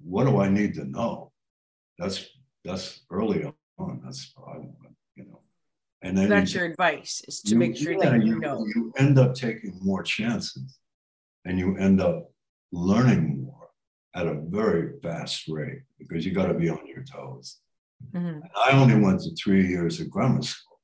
what 0.00 0.24
do 0.24 0.40
I 0.40 0.48
need 0.48 0.74
to 0.74 0.84
know? 0.84 1.32
That's 1.98 2.26
that's 2.64 3.02
early 3.10 3.44
on. 3.78 4.00
That's 4.04 4.32
I. 4.36 4.58
And 6.02 6.16
then 6.16 6.28
that's 6.28 6.54
you, 6.54 6.60
your 6.60 6.70
advice 6.70 7.22
is 7.26 7.40
to 7.42 7.52
you, 7.52 7.58
make 7.58 7.76
sure 7.76 7.92
yeah, 7.92 8.10
that 8.10 8.24
you, 8.24 8.34
you 8.34 8.40
know. 8.40 8.64
You 8.74 8.92
end 8.98 9.18
up 9.18 9.34
taking 9.34 9.78
more 9.82 10.02
chances 10.02 10.78
and 11.44 11.58
you 11.58 11.76
end 11.76 12.00
up 12.00 12.30
learning 12.72 13.44
more 13.44 13.68
at 14.14 14.26
a 14.26 14.34
very 14.34 14.92
fast 15.02 15.48
rate 15.48 15.82
because 15.98 16.24
you 16.24 16.32
got 16.32 16.46
to 16.46 16.54
be 16.54 16.68
on 16.68 16.86
your 16.86 17.02
toes. 17.02 17.58
Mm-hmm. 18.14 18.40
I 18.56 18.72
only 18.72 19.00
went 19.00 19.20
to 19.22 19.34
three 19.34 19.66
years 19.66 20.00
of 20.00 20.08
grammar 20.08 20.42
school. 20.42 20.78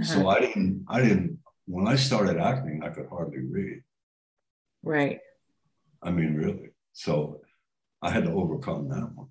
Uh-huh. 0.00 0.14
So 0.14 0.28
I 0.28 0.40
didn't, 0.40 0.84
I 0.88 1.00
didn't, 1.00 1.38
when 1.66 1.88
I 1.88 1.96
started 1.96 2.36
acting, 2.36 2.82
I 2.84 2.90
could 2.90 3.08
hardly 3.08 3.40
read. 3.40 3.82
Right. 4.82 5.18
I 6.02 6.10
mean, 6.10 6.34
really. 6.34 6.70
So 6.92 7.40
I 8.00 8.10
had 8.10 8.24
to 8.24 8.32
overcome 8.32 8.88
that 8.88 9.10
one. 9.14 9.28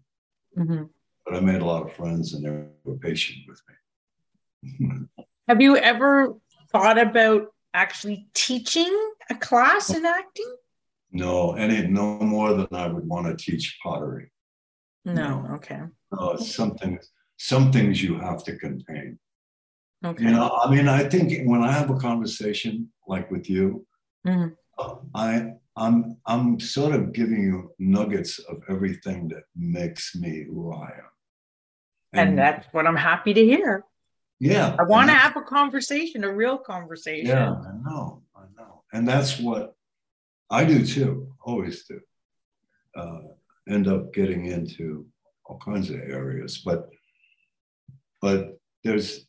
Mm-hmm 0.57 0.83
but 1.29 1.37
I 1.37 1.41
made 1.41 1.61
a 1.61 1.65
lot 1.65 1.85
of 1.85 1.93
friends 1.93 2.33
and 2.33 2.43
they 2.43 2.49
were 2.83 2.97
patient 2.97 3.39
with 3.47 3.61
me. 3.67 3.75
Have 5.47 5.61
you 5.61 5.77
ever 5.77 6.35
thought 6.71 6.97
about 6.97 7.47
actually 7.73 8.27
teaching 8.33 8.93
a 9.29 9.35
class 9.35 9.89
in 9.89 10.05
acting? 10.05 10.55
No, 11.11 11.53
any 11.53 11.87
no 11.87 12.19
more 12.19 12.53
than 12.53 12.67
I 12.71 12.87
would 12.87 13.07
want 13.07 13.25
to 13.27 13.51
teach 13.51 13.77
pottery. 13.81 14.31
No, 15.05 15.41
no. 15.41 15.55
okay. 15.55 15.81
No, 16.11 16.31
it's 16.31 16.53
something 16.53 16.99
some 17.37 17.71
things 17.71 18.03
you 18.03 18.19
have 18.19 18.43
to 18.43 18.57
contain. 18.57 19.17
Okay. 20.05 20.23
You 20.23 20.31
know, 20.31 20.49
I 20.63 20.69
mean, 20.69 20.87
I 20.87 21.03
think 21.03 21.47
when 21.47 21.63
I 21.63 21.71
have 21.71 21.89
a 21.89 21.97
conversation 21.97 22.89
like 23.07 23.29
with 23.31 23.49
you, 23.49 23.85
mm-hmm. 24.25 24.49
I 25.15 25.53
I'm 25.75 26.17
I'm 26.25 26.59
sort 26.59 26.93
of 26.93 27.13
giving 27.13 27.41
you 27.41 27.71
nuggets 27.79 28.39
of 28.39 28.61
everything 28.69 29.29
that 29.29 29.43
makes 29.55 30.15
me 30.15 30.43
who 30.43 30.73
I 30.73 30.85
am. 30.85 31.11
And, 32.13 32.29
and 32.29 32.37
that's 32.37 32.67
what 32.71 32.87
I'm 32.87 32.95
happy 32.95 33.33
to 33.33 33.43
hear. 33.43 33.83
Yeah. 34.39 34.75
I 34.79 34.83
want 34.83 35.09
to 35.09 35.15
have 35.15 35.35
a 35.35 35.41
conversation, 35.41 36.23
a 36.23 36.33
real 36.33 36.57
conversation. 36.57 37.27
Yeah, 37.27 37.51
I 37.51 37.73
know. 37.83 38.23
I 38.35 38.43
know. 38.57 38.83
And 38.93 39.07
that's 39.07 39.39
what 39.39 39.75
I 40.49 40.63
do 40.63 40.85
too, 40.85 41.33
always 41.41 41.85
do. 41.85 41.99
Uh, 42.95 43.19
end 43.69 43.87
up 43.87 44.13
getting 44.13 44.45
into 44.45 45.05
all 45.45 45.59
kinds 45.59 45.89
of 45.89 45.97
areas, 45.97 46.61
but 46.65 46.89
but 48.21 48.57
there's 48.83 49.25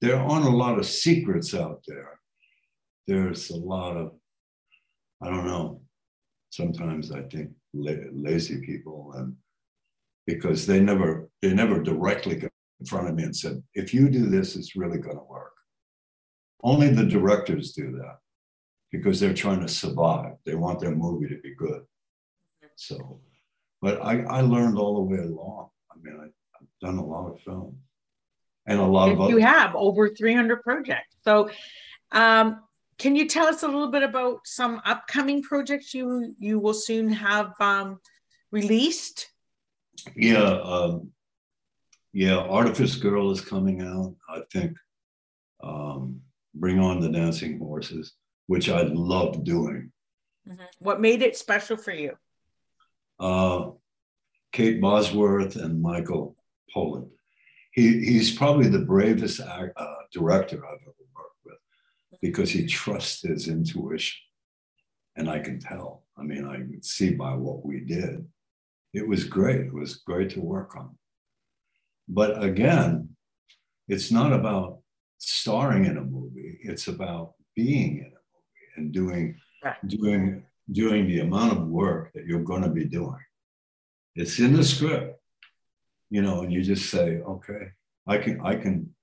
there 0.00 0.16
aren't 0.16 0.46
a 0.46 0.50
lot 0.50 0.78
of 0.78 0.86
secrets 0.86 1.54
out 1.54 1.82
there. 1.86 2.20
There's 3.06 3.50
a 3.50 3.56
lot 3.56 3.96
of 3.96 4.12
I 5.22 5.30
don't 5.30 5.46
know. 5.46 5.80
Sometimes 6.50 7.10
I 7.10 7.22
think 7.22 7.50
la- 7.74 8.12
lazy 8.12 8.60
people, 8.60 9.12
and 9.16 9.34
because 10.26 10.66
they 10.66 10.80
never 10.80 11.28
they 11.42 11.52
never 11.52 11.82
directly 11.82 12.36
front 12.86 13.08
of 13.08 13.14
me 13.14 13.24
and 13.24 13.36
said, 13.36 13.62
"If 13.74 13.92
you 13.92 14.08
do 14.08 14.26
this, 14.26 14.56
it's 14.56 14.76
really 14.76 14.98
going 14.98 15.18
to 15.18 15.24
work." 15.24 15.52
Only 16.62 16.88
the 16.88 17.04
directors 17.04 17.72
do 17.72 17.92
that 17.92 18.18
because 18.90 19.20
they're 19.20 19.34
trying 19.34 19.60
to 19.60 19.68
survive. 19.68 20.34
They 20.44 20.54
want 20.54 20.80
their 20.80 20.94
movie 20.94 21.28
to 21.28 21.40
be 21.40 21.54
good. 21.54 21.82
So, 22.76 23.20
but 23.80 24.02
I, 24.02 24.22
I 24.22 24.40
learned 24.42 24.78
all 24.78 24.96
the 24.96 25.02
way 25.02 25.18
along. 25.18 25.68
I 25.90 25.94
mean, 26.02 26.16
I, 26.20 26.24
have 26.24 26.68
done 26.80 26.98
a 26.98 27.04
lot 27.04 27.30
of 27.30 27.40
film 27.40 27.78
and 28.66 28.78
a 28.78 28.84
lot 28.84 29.10
if 29.10 29.18
of. 29.18 29.30
You 29.30 29.38
have 29.38 29.74
over 29.74 30.08
300 30.08 30.62
projects. 30.62 31.16
So, 31.22 31.50
um, 32.12 32.62
can 32.98 33.14
you 33.16 33.28
tell 33.28 33.46
us 33.46 33.62
a 33.62 33.66
little 33.66 33.90
bit 33.90 34.02
about 34.02 34.40
some 34.44 34.80
upcoming 34.84 35.42
projects 35.42 35.92
you 35.92 36.34
you 36.38 36.58
will 36.58 36.74
soon 36.74 37.10
have 37.10 37.52
um, 37.60 38.00
released? 38.50 39.28
Yeah, 40.14 40.60
um, 40.62 41.10
yeah. 42.16 42.36
Artifice 42.36 42.96
Girl 42.96 43.30
is 43.30 43.40
coming 43.40 43.82
out. 43.82 44.14
I 44.28 44.40
think. 44.52 44.76
Um, 45.62 46.22
Bring 46.58 46.80
on 46.80 47.00
the 47.00 47.10
Dancing 47.10 47.58
Horses, 47.58 48.14
which 48.46 48.70
I 48.70 48.82
love 48.82 49.44
doing. 49.44 49.92
Mm-hmm. 50.48 50.64
What 50.78 51.00
made 51.00 51.20
it 51.20 51.36
special 51.36 51.76
for 51.76 51.92
you? 51.92 52.16
Uh, 53.20 53.72
Kate 54.52 54.80
Bosworth 54.80 55.56
and 55.56 55.82
Michael 55.82 56.34
Polish. 56.72 57.10
He, 57.72 58.04
he's 58.04 58.34
probably 58.34 58.68
the 58.68 58.86
bravest 58.86 59.40
act, 59.40 59.72
uh, 59.76 59.94
director 60.10 60.56
I've 60.56 60.80
ever 60.80 60.94
worked 61.14 61.40
with 61.44 61.58
because 62.22 62.50
he 62.50 62.66
trusts 62.66 63.20
his 63.20 63.48
intuition. 63.48 64.16
And 65.16 65.28
I 65.28 65.40
can 65.40 65.60
tell. 65.60 66.04
I 66.16 66.22
mean, 66.22 66.46
I 66.46 66.56
could 66.56 66.84
see 66.84 67.10
by 67.10 67.34
what 67.34 67.66
we 67.66 67.80
did. 67.80 68.26
It 68.94 69.06
was 69.06 69.24
great. 69.24 69.60
It 69.60 69.74
was 69.74 69.96
great 69.96 70.30
to 70.30 70.40
work 70.40 70.74
on. 70.74 70.96
But 72.08 72.42
again, 72.42 73.10
it's 73.88 74.10
not 74.10 74.32
about 74.32 74.80
starring 75.18 75.84
in 75.86 75.96
a 75.96 76.04
movie. 76.04 76.58
It's 76.62 76.88
about 76.88 77.34
being 77.54 77.98
in 77.98 78.06
a 78.06 78.22
movie 78.32 78.66
and 78.76 78.92
doing 78.92 79.36
doing 79.86 80.44
doing 80.70 81.06
the 81.06 81.20
amount 81.20 81.52
of 81.52 81.66
work 81.66 82.12
that 82.12 82.26
you're 82.26 82.42
going 82.42 82.62
to 82.62 82.68
be 82.68 82.84
doing. 82.84 83.24
It's 84.14 84.38
in 84.38 84.54
the 84.54 84.64
script, 84.64 85.20
you 86.10 86.22
know, 86.22 86.42
and 86.42 86.52
you 86.52 86.62
just 86.62 86.90
say, 86.90 87.18
okay, 87.18 87.72
I 88.06 88.18
can 88.18 88.40
I 88.40 88.56
can 88.56 88.94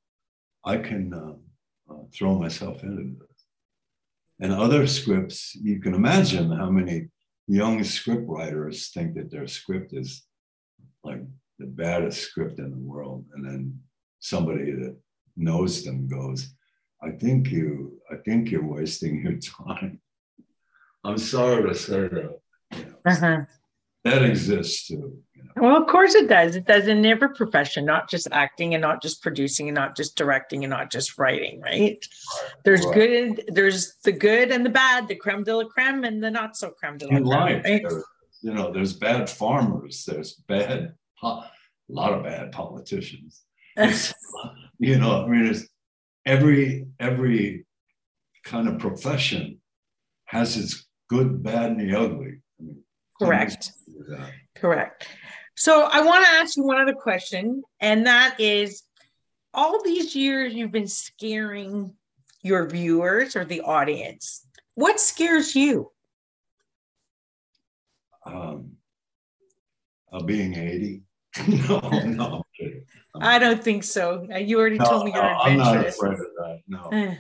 I 0.63 0.78
can 0.78 1.13
um, 1.13 1.39
uh, 1.89 2.04
throw 2.13 2.36
myself 2.36 2.84
into 2.84 3.04
this. 3.20 3.46
And 4.39 4.52
other 4.52 4.88
scripts, 4.88 5.56
you 5.56 5.80
can 5.80 5.94
imagine 5.94 6.52
how 6.52 6.70
many 6.70 7.10
young 7.48 7.84
script 7.84 8.24
writers 8.28 8.89
think 8.89 9.16
that 9.16 9.30
their 9.32 9.48
script 9.48 9.94
is 9.94 10.26
like 11.04 11.22
the 11.63 11.69
baddest 11.69 12.21
script 12.21 12.60
in 12.60 12.71
the 12.71 12.78
world. 12.78 13.26
And 13.34 13.45
then 13.45 13.80
somebody 14.19 14.71
that 14.71 14.97
knows 15.38 15.84
them 15.84 16.08
goes, 16.08 16.54
I 17.02 17.12
think 17.12 17.52
you, 17.52 17.99
I 18.12 18.17
think 18.17 18.52
you're 18.52 18.65
wasting 18.65 19.21
your 19.21 19.38
time. 19.67 20.02
I'm 21.06 21.17
sorry 21.17 21.67
to 21.67 21.76
say 21.76 22.02
that. 22.08 22.39
You 22.71 22.86
know, 22.86 22.95
uh-huh. 23.06 23.41
That 24.04 24.23
exists 24.23 24.88
too. 24.88 25.17
Well, 25.56 25.78
of 25.78 25.88
course 25.88 26.15
it 26.15 26.28
does. 26.28 26.56
It 26.56 26.65
does 26.65 26.88
in 26.88 27.06
every 27.06 27.34
profession, 27.34 27.86
not 27.86 28.10
just 28.10 28.28
acting 28.32 28.73
and 28.73 28.82
not 28.82 29.02
just 29.02 29.21
producing 29.21 29.69
and 29.69 29.76
not 29.76 29.95
just 29.95 30.17
directing 30.17 30.63
and 30.63 30.71
not 30.71 30.91
just 30.91 31.17
writing, 31.17 31.62
right? 31.62 32.04
There's 32.65 32.86
right. 32.86 32.93
good, 32.93 33.43
there's 33.49 33.95
the 34.04 34.12
good 34.12 34.52
and 34.52 34.65
the 34.65 34.69
bad, 34.69 35.08
the 35.08 35.15
creme 35.15 35.43
de 35.43 35.56
la 35.56 35.65
creme 35.65 36.04
and 36.04 36.21
the 36.21 36.32
not 36.32 36.58
so 36.58 36.71
creme 36.71 36.97
de 36.97 37.06
la 37.06 37.12
creme. 37.12 37.23
Life, 37.23 37.63
right? 37.63 37.84
there, 37.88 38.04
you 38.41 38.54
know, 38.54 38.73
there's 38.73 38.93
bad 38.93 39.30
farmers, 39.30 40.04
there's 40.06 40.34
bad, 40.34 40.95
a 41.93 41.95
lot 41.95 42.13
of 42.13 42.23
bad 42.23 42.51
politicians. 42.51 43.43
you 44.79 44.97
know, 44.97 45.23
I 45.23 45.27
mean, 45.27 45.45
it's 45.45 45.67
every 46.25 46.88
every 46.99 47.65
kind 48.43 48.67
of 48.67 48.79
profession 48.79 49.60
has 50.25 50.58
its 50.58 50.86
good, 51.10 51.43
bad, 51.43 51.71
and 51.71 51.79
the 51.79 51.97
ugly. 51.97 52.39
I 52.60 52.63
mean, 52.63 52.84
Correct. 53.21 53.71
Correct. 54.56 55.08
So 55.56 55.84
I 55.91 56.01
want 56.01 56.25
to 56.25 56.32
ask 56.32 56.58
you 56.58 56.63
one 56.63 56.82
other 56.82 56.93
question, 56.93 57.63
and 57.79 58.08
that 58.08 58.39
is 58.39 58.84
all 59.53 59.84
these 59.84 60.15
years 60.15 60.53
you've 60.53 60.71
been 60.71 60.88
scaring 60.88 61.93
your 62.41 62.67
viewers 62.67 63.36
or 63.36 63.45
the 63.45 63.62
audience. 63.62 64.47
What 64.73 64.99
scares 64.99 65.56
you? 65.56 65.91
Um, 68.25 68.71
uh, 70.12 70.23
being 70.23 70.56
80. 70.56 71.03
no, 71.48 71.80
no. 72.06 72.43
I 73.15 73.39
don't 73.39 73.63
think 73.63 73.84
so. 73.84 74.28
Uh, 74.34 74.38
you 74.38 74.60
already 74.60 74.78
no, 74.78 74.86
told 74.86 75.06
me 75.06 75.12
you're 75.13 75.24
no, 75.24 75.30
I'm 75.30 75.58
not 75.58 75.86
afraid 75.86 76.13
of 76.13 76.19
that. 76.19 76.60
No. 76.67 76.89
Eh. 76.91 77.15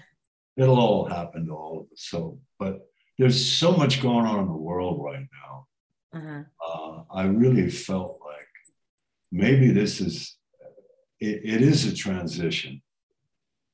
It'll 0.57 0.79
all 0.79 1.05
happen 1.05 1.47
to 1.47 1.53
all 1.53 1.81
of 1.81 1.85
us. 1.91 2.03
So, 2.09 2.39
but 2.59 2.87
there's 3.17 3.43
so 3.43 3.71
much 3.71 4.01
going 4.01 4.25
on 4.25 4.39
in 4.39 4.47
the 4.47 4.53
world 4.53 5.03
right 5.03 5.25
now. 5.43 5.67
Uh-huh. 6.15 6.43
Uh, 6.61 7.03
I 7.13 7.23
really 7.23 7.69
felt 7.69 8.19
like 8.23 8.47
maybe 9.31 9.71
this 9.71 9.99
is 9.99 10.37
it, 11.19 11.41
it 11.43 11.61
is 11.61 11.85
a 11.85 11.95
transition 11.95 12.81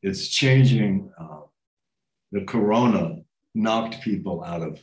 it's 0.02 0.28
changing 0.28 1.12
uh, 1.20 1.42
the 2.32 2.42
corona 2.46 3.18
knocked 3.54 4.02
people 4.02 4.44
out 4.44 4.62
of 4.62 4.80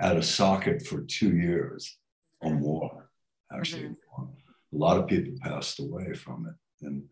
out 0.00 0.16
of 0.16 0.24
socket 0.24 0.86
for 0.86 1.02
two 1.02 1.36
years 1.36 1.98
or 2.40 2.54
more 2.54 3.10
actually 3.52 3.82
mm-hmm. 3.82 4.24
A 4.72 4.76
lot 4.76 4.98
of 4.98 5.06
people 5.06 5.34
passed 5.42 5.80
away 5.80 6.12
from 6.14 6.46
it 6.46 6.86
and 6.86 7.02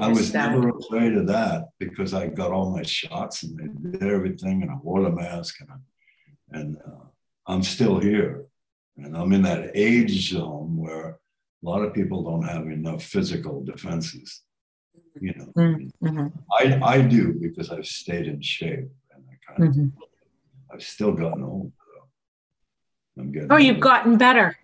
I 0.00 0.08
was 0.08 0.34
never 0.34 0.68
afraid 0.70 1.14
of 1.14 1.28
that 1.28 1.68
because 1.78 2.12
I 2.12 2.26
got 2.26 2.50
all 2.50 2.74
my 2.74 2.82
shots 2.82 3.44
and 3.44 3.56
they 3.56 3.98
did 3.98 4.02
everything 4.02 4.62
and 4.62 4.70
I 4.70 4.74
wore 4.82 5.02
the 5.02 5.10
mask 5.10 5.60
and, 5.60 5.70
I, 5.70 6.58
and 6.58 6.76
uh, 6.78 7.04
I'm 7.46 7.62
still 7.62 8.00
here 8.00 8.46
and 8.96 9.16
I'm 9.16 9.32
in 9.32 9.42
that 9.42 9.70
age 9.74 10.30
zone 10.30 10.76
where 10.76 11.10
a 11.10 11.18
lot 11.62 11.82
of 11.82 11.94
people 11.94 12.24
don't 12.24 12.42
have 12.42 12.66
enough 12.66 13.02
physical 13.02 13.62
defenses. 13.62 14.42
You 15.20 15.34
know, 15.34 15.52
mm-hmm. 15.56 16.26
I, 16.52 16.80
I 16.82 17.00
do 17.00 17.34
because 17.40 17.70
I've 17.70 17.86
stayed 17.86 18.26
in 18.26 18.42
shape 18.42 18.88
and 19.12 19.24
I 19.30 19.52
kind 19.52 19.68
of, 19.68 19.74
mm-hmm. 19.74 19.86
I've 20.72 20.82
still 20.82 21.12
gotten 21.12 21.42
old 21.42 21.72
though. 21.78 23.22
I'm 23.22 23.32
getting. 23.32 23.52
Oh, 23.52 23.56
you've 23.56 23.80
gotten 23.80 24.18
better. 24.18 24.58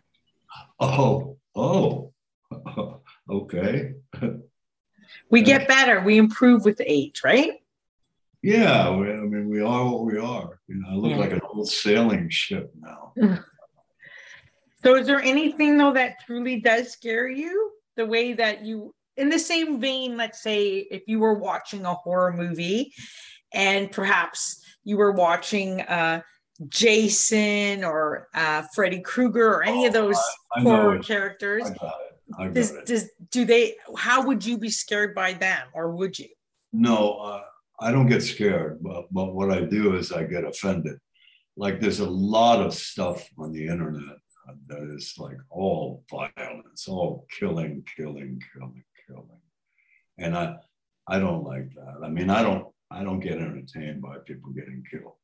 Oh, 0.79 1.39
oh, 1.55 2.13
okay. 3.31 3.93
we 5.31 5.43
get 5.43 5.69
better. 5.69 6.01
We 6.01 6.19
improve 6.19 6.65
with 6.65 6.81
age, 6.85 7.23
right? 7.25 7.53
Yeah, 8.43 8.89
I 8.89 8.97
mean, 8.97 9.49
we 9.49 9.61
are 9.61 9.87
what 9.87 10.05
we 10.05 10.19
are. 10.19 10.61
You 10.67 10.77
know, 10.77 10.89
I 10.91 10.95
look 10.95 11.11
yeah. 11.13 11.17
like 11.17 11.33
an 11.33 11.41
old 11.49 11.69
sailing 11.69 12.29
ship 12.29 12.73
now. 12.79 13.15
So, 14.83 14.97
is 14.97 15.07
there 15.07 15.21
anything 15.21 15.79
though 15.79 15.93
that 15.93 16.17
truly 16.27 16.61
does 16.61 16.91
scare 16.91 17.29
you? 17.29 17.71
The 17.97 18.05
way 18.05 18.33
that 18.33 18.65
you, 18.65 18.93
in 19.17 19.29
the 19.29 19.39
same 19.39 19.81
vein, 19.81 20.17
let's 20.17 20.43
say 20.43 20.79
if 20.91 21.03
you 21.07 21.21
were 21.21 21.35
watching 21.35 21.85
a 21.85 21.95
horror 21.95 22.33
movie 22.33 22.93
and 23.53 23.93
perhaps 23.93 24.61
you 24.83 24.97
were 24.97 25.13
watching 25.13 25.83
uh, 25.83 26.23
Jason 26.69 27.85
or 27.85 28.29
uh, 28.35 28.63
Freddy 28.75 29.01
Krueger 29.01 29.55
or 29.55 29.63
any 29.63 29.85
oh, 29.85 29.87
of 29.89 29.93
those 29.93 30.21
I, 30.55 30.61
I 30.61 30.63
horror 30.63 30.99
characters. 30.99 31.71
Does, 32.53 32.73
does, 32.87 33.11
do 33.31 33.45
they, 33.45 33.77
how 33.97 34.27
would 34.27 34.45
you 34.45 34.57
be 34.57 34.71
scared 34.71 35.15
by 35.15 35.35
them 35.35 35.69
or 35.75 35.91
would 35.91 36.19
you? 36.19 36.29
No, 36.73 37.15
uh, 37.15 37.43
I 37.81 37.93
don't 37.93 38.07
get 38.07 38.23
scared, 38.23 38.79
but, 38.83 39.07
but 39.13 39.35
what 39.35 39.51
I 39.51 39.61
do 39.61 39.97
is 39.97 40.13
I 40.13 40.25
get 40.25 40.45
offended 40.45 40.99
like 41.57 41.81
there's 41.81 42.01
a 42.01 42.09
lot 42.09 42.65
of 42.65 42.75
stuff 42.75 43.29
on 43.39 43.53
the 43.53 43.67
internet 43.67 44.17
that 44.69 44.95
is 44.95 45.15
like 45.19 45.37
all 45.51 46.05
violence, 46.11 46.89
all 46.89 47.27
killing, 47.39 47.85
killing, 47.97 48.43
killing, 48.53 48.85
killing. 49.07 49.41
And 50.19 50.37
I 50.37 50.57
I 51.07 51.19
don't 51.19 51.45
like 51.45 51.75
that. 51.75 52.01
I 52.03 52.09
mean, 52.09 52.31
I 52.31 52.43
don't 52.43 52.67
I 52.91 53.03
don't 53.03 53.21
get 53.21 53.39
entertained 53.39 54.03
by 54.03 54.17
people 54.27 54.51
getting 54.51 54.85
killed. 54.91 55.15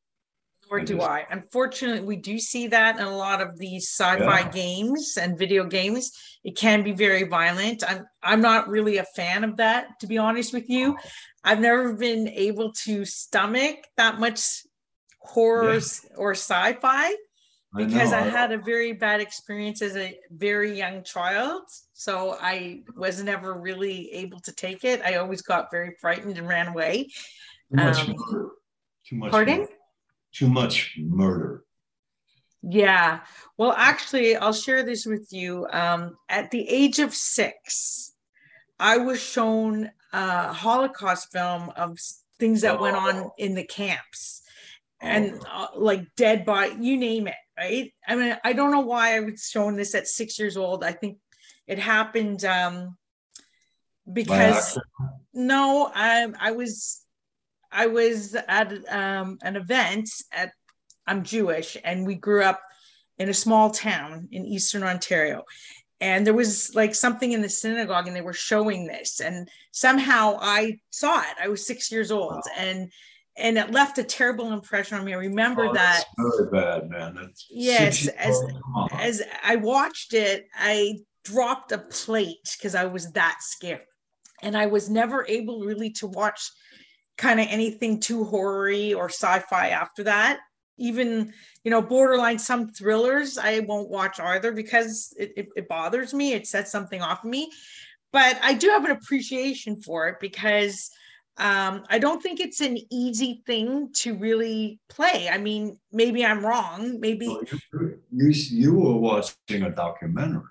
Nor 0.70 0.80
do 0.80 1.00
I. 1.00 1.26
Unfortunately, 1.30 2.06
we 2.06 2.16
do 2.16 2.38
see 2.38 2.66
that 2.68 2.98
in 2.98 3.04
a 3.04 3.16
lot 3.16 3.40
of 3.40 3.58
these 3.58 3.88
sci-fi 3.88 4.40
yeah. 4.40 4.50
games 4.50 5.16
and 5.20 5.38
video 5.38 5.64
games. 5.64 6.12
It 6.44 6.56
can 6.56 6.82
be 6.82 6.92
very 6.92 7.24
violent. 7.24 7.82
I'm 7.88 8.06
I'm 8.22 8.40
not 8.40 8.68
really 8.68 8.98
a 8.98 9.04
fan 9.04 9.44
of 9.44 9.56
that, 9.56 10.00
to 10.00 10.06
be 10.06 10.18
honest 10.18 10.52
with 10.52 10.68
you. 10.68 10.96
I've 11.44 11.60
never 11.60 11.94
been 11.94 12.28
able 12.28 12.72
to 12.84 13.04
stomach 13.04 13.76
that 13.96 14.20
much 14.20 14.42
horror 15.20 15.74
yeah. 15.74 15.80
or 16.16 16.32
sci-fi 16.32 17.14
because 17.76 18.12
I, 18.12 18.20
I, 18.20 18.28
had 18.28 18.52
a 18.52 18.58
very 18.58 18.92
bad 18.92 19.20
experience 19.20 19.82
as 19.82 19.96
a 19.96 20.18
very 20.30 20.76
young 20.76 21.02
child. 21.02 21.62
So 21.92 22.36
I 22.40 22.82
was 22.96 23.22
never 23.22 23.54
really 23.54 24.10
able 24.12 24.40
to 24.40 24.52
take 24.52 24.84
it. 24.84 25.02
I 25.02 25.16
always 25.16 25.42
got 25.42 25.70
very 25.70 25.94
frightened 26.00 26.38
and 26.38 26.48
ran 26.48 26.68
away. 26.68 27.08
Too 27.70 27.76
much 27.76 27.98
um. 28.00 28.50
Too 29.06 29.16
much. 29.16 29.30
Pardon? 29.30 29.68
Too 30.32 30.48
much 30.48 30.96
murder. 30.98 31.64
Yeah. 32.62 33.20
Well, 33.56 33.72
actually, 33.76 34.36
I'll 34.36 34.52
share 34.52 34.82
this 34.82 35.06
with 35.06 35.28
you. 35.32 35.66
Um, 35.70 36.16
at 36.28 36.50
the 36.50 36.68
age 36.68 36.98
of 36.98 37.14
six, 37.14 38.12
I 38.78 38.98
was 38.98 39.20
shown 39.20 39.90
a 40.12 40.52
Holocaust 40.52 41.32
film 41.32 41.70
of 41.76 41.98
things 42.38 42.62
that 42.62 42.80
went 42.80 42.96
on 42.96 43.16
oh. 43.16 43.34
in 43.38 43.54
the 43.54 43.64
camps 43.64 44.42
and 45.00 45.34
oh. 45.46 45.64
uh, 45.74 45.78
like 45.78 46.04
dead 46.16 46.44
body, 46.44 46.76
you 46.80 46.96
name 46.96 47.26
it 47.26 47.34
right? 47.58 47.92
I 48.06 48.14
mean, 48.14 48.36
I 48.44 48.52
don't 48.52 48.70
know 48.70 48.80
why 48.80 49.16
I 49.16 49.20
was 49.20 49.48
shown 49.48 49.76
this 49.76 49.94
at 49.94 50.06
six 50.06 50.38
years 50.38 50.56
old. 50.56 50.84
I 50.84 50.92
think 50.92 51.18
it 51.66 51.78
happened 51.78 52.44
um, 52.44 52.96
because 54.10 54.78
no, 55.34 55.90
I 55.94 56.28
I 56.38 56.52
was 56.52 57.02
I 57.70 57.86
was 57.86 58.34
at 58.34 58.72
um, 58.90 59.38
an 59.42 59.56
event 59.56 60.10
at 60.32 60.52
I'm 61.06 61.22
Jewish 61.22 61.76
and 61.84 62.06
we 62.06 62.14
grew 62.14 62.42
up 62.42 62.60
in 63.18 63.28
a 63.28 63.34
small 63.34 63.70
town 63.70 64.28
in 64.30 64.44
Eastern 64.44 64.82
Ontario. 64.82 65.42
And 66.00 66.24
there 66.26 66.34
was 66.34 66.74
like 66.74 66.94
something 66.94 67.32
in 67.32 67.42
the 67.42 67.48
synagogue 67.48 68.06
and 68.06 68.14
they 68.14 68.20
were 68.20 68.32
showing 68.32 68.86
this. 68.86 69.20
And 69.20 69.48
somehow 69.72 70.38
I 70.40 70.78
saw 70.90 71.20
it. 71.20 71.36
I 71.42 71.48
was 71.48 71.66
six 71.66 71.90
years 71.90 72.12
old. 72.12 72.42
And 72.56 72.90
and 73.38 73.56
it 73.56 73.70
left 73.70 73.98
a 73.98 74.04
terrible 74.04 74.52
impression 74.52 74.98
on 74.98 75.04
me. 75.04 75.14
I 75.14 75.18
remember 75.18 75.66
oh, 75.66 75.72
that. 75.72 76.04
Very 76.18 76.50
bad, 76.50 76.90
man. 76.90 77.14
That's 77.14 77.46
yes, 77.48 78.08
as 78.08 78.42
as 78.92 79.22
I 79.44 79.56
watched 79.56 80.12
it, 80.12 80.46
I 80.58 80.98
dropped 81.24 81.72
a 81.72 81.78
plate 81.78 82.56
because 82.56 82.74
I 82.74 82.86
was 82.86 83.12
that 83.12 83.38
scared, 83.40 83.86
and 84.42 84.56
I 84.56 84.66
was 84.66 84.90
never 84.90 85.24
able 85.28 85.60
really 85.60 85.90
to 85.92 86.08
watch 86.08 86.50
kind 87.18 87.40
of 87.40 87.46
anything 87.50 88.00
too 88.00 88.24
horror 88.24 88.72
or 88.96 89.10
sci-fi 89.10 89.68
after 89.68 90.04
that. 90.04 90.38
Even 90.78 91.32
you 91.64 91.70
know, 91.70 91.82
borderline 91.82 92.38
some 92.38 92.68
thrillers 92.68 93.36
I 93.36 93.58
won't 93.60 93.90
watch 93.90 94.20
either 94.20 94.52
because 94.52 95.12
it, 95.18 95.32
it, 95.36 95.48
it 95.56 95.68
bothers 95.68 96.14
me. 96.14 96.32
It 96.32 96.46
sets 96.46 96.70
something 96.70 97.02
off 97.02 97.24
of 97.24 97.30
me. 97.30 97.50
But 98.12 98.38
I 98.42 98.54
do 98.54 98.68
have 98.68 98.84
an 98.84 98.92
appreciation 98.92 99.82
for 99.82 100.08
it 100.08 100.16
because 100.20 100.90
um, 101.36 101.84
I 101.90 101.98
don't 101.98 102.22
think 102.22 102.40
it's 102.40 102.60
an 102.60 102.78
easy 102.90 103.42
thing 103.46 103.90
to 103.96 104.14
really 104.14 104.80
play. 104.88 105.28
I 105.30 105.38
mean, 105.38 105.78
maybe 105.92 106.24
I'm 106.24 106.44
wrong. 106.44 106.98
Maybe 107.00 107.28
well, 107.28 107.42
you, 108.12 108.30
you 108.30 108.74
were 108.74 108.96
watching 108.96 109.62
a 109.62 109.70
documentary. 109.70 110.42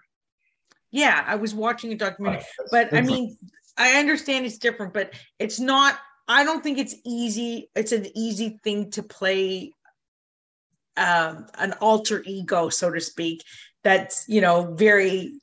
Yeah, 0.92 1.24
I 1.26 1.36
was 1.36 1.54
watching 1.54 1.92
a 1.92 1.98
documentary, 1.98 2.40
right, 2.40 2.68
but 2.72 2.84
different. 2.86 3.10
I 3.10 3.12
mean, 3.12 3.38
I 3.78 4.00
understand 4.00 4.46
it's 4.46 4.58
different, 4.58 4.94
but 4.94 5.14
it's 5.40 5.60
not. 5.60 5.98
I 6.28 6.44
don't 6.44 6.62
think 6.62 6.78
it's 6.78 6.96
easy. 7.06 7.70
It's 7.76 7.92
an 7.92 8.08
easy 8.16 8.60
thing 8.64 8.92
to 8.92 9.04
play 9.04 9.72
um, 10.98 11.48
an 11.58 11.74
alter 11.74 12.24
ego, 12.26 12.70
so 12.70 12.92
to 12.92 13.00
speak. 13.00 13.44
That's 13.84 14.26
you 14.28 14.42
know 14.42 14.74
very 14.74 15.40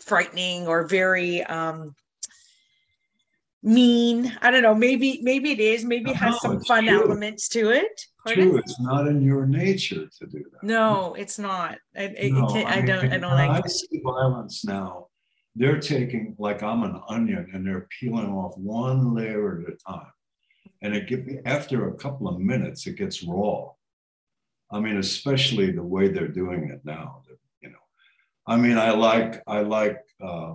frightening 0.00 0.68
or 0.68 0.86
very 0.86 1.42
um, 1.42 1.94
mean. 3.62 4.36
I 4.40 4.50
don't 4.50 4.62
know. 4.62 4.74
Maybe 4.74 5.20
maybe 5.22 5.50
it 5.50 5.60
is. 5.60 5.84
Maybe 5.84 6.10
it 6.10 6.16
has 6.16 6.40
some 6.40 6.60
fun 6.60 6.86
true. 6.86 7.02
elements 7.02 7.48
to 7.50 7.70
it. 7.70 8.00
Pardon? 8.24 8.50
True. 8.50 8.58
It's 8.58 8.78
not 8.80 9.08
in 9.08 9.22
your 9.22 9.46
nature 9.46 10.06
to 10.18 10.26
do 10.26 10.44
that. 10.52 10.62
No, 10.62 11.14
it's 11.14 11.38
not. 11.38 11.78
I, 11.96 12.30
no, 12.30 12.46
I, 12.46 12.62
I, 12.62 12.74
I 12.74 12.80
don't. 12.82 13.12
I 13.12 13.18
don't 13.18 13.32
like. 13.32 13.64
I 13.64 13.68
see 13.68 14.00
violence 14.04 14.64
now. 14.64 15.07
They're 15.58 15.80
taking 15.80 16.36
like 16.38 16.62
I'm 16.62 16.82
an 16.84 17.00
onion, 17.08 17.50
and 17.52 17.66
they're 17.66 17.88
peeling 17.98 18.30
off 18.30 18.56
one 18.56 19.14
layer 19.14 19.60
at 19.60 19.72
a 19.74 19.76
time, 19.76 20.12
and 20.82 20.94
it 20.94 21.08
get 21.08 21.26
me 21.26 21.38
after 21.44 21.88
a 21.88 21.94
couple 21.94 22.28
of 22.28 22.38
minutes, 22.38 22.86
it 22.86 22.96
gets 22.96 23.22
raw. 23.22 23.70
I 24.70 24.80
mean, 24.80 24.98
especially 24.98 25.72
the 25.72 25.82
way 25.82 26.08
they're 26.08 26.28
doing 26.42 26.70
it 26.70 26.82
now. 26.84 27.22
You 27.60 27.70
know, 27.70 27.84
I 28.46 28.56
mean, 28.56 28.78
I 28.78 28.90
like 28.92 29.42
I 29.46 29.60
like 29.60 30.00
uh, 30.22 30.54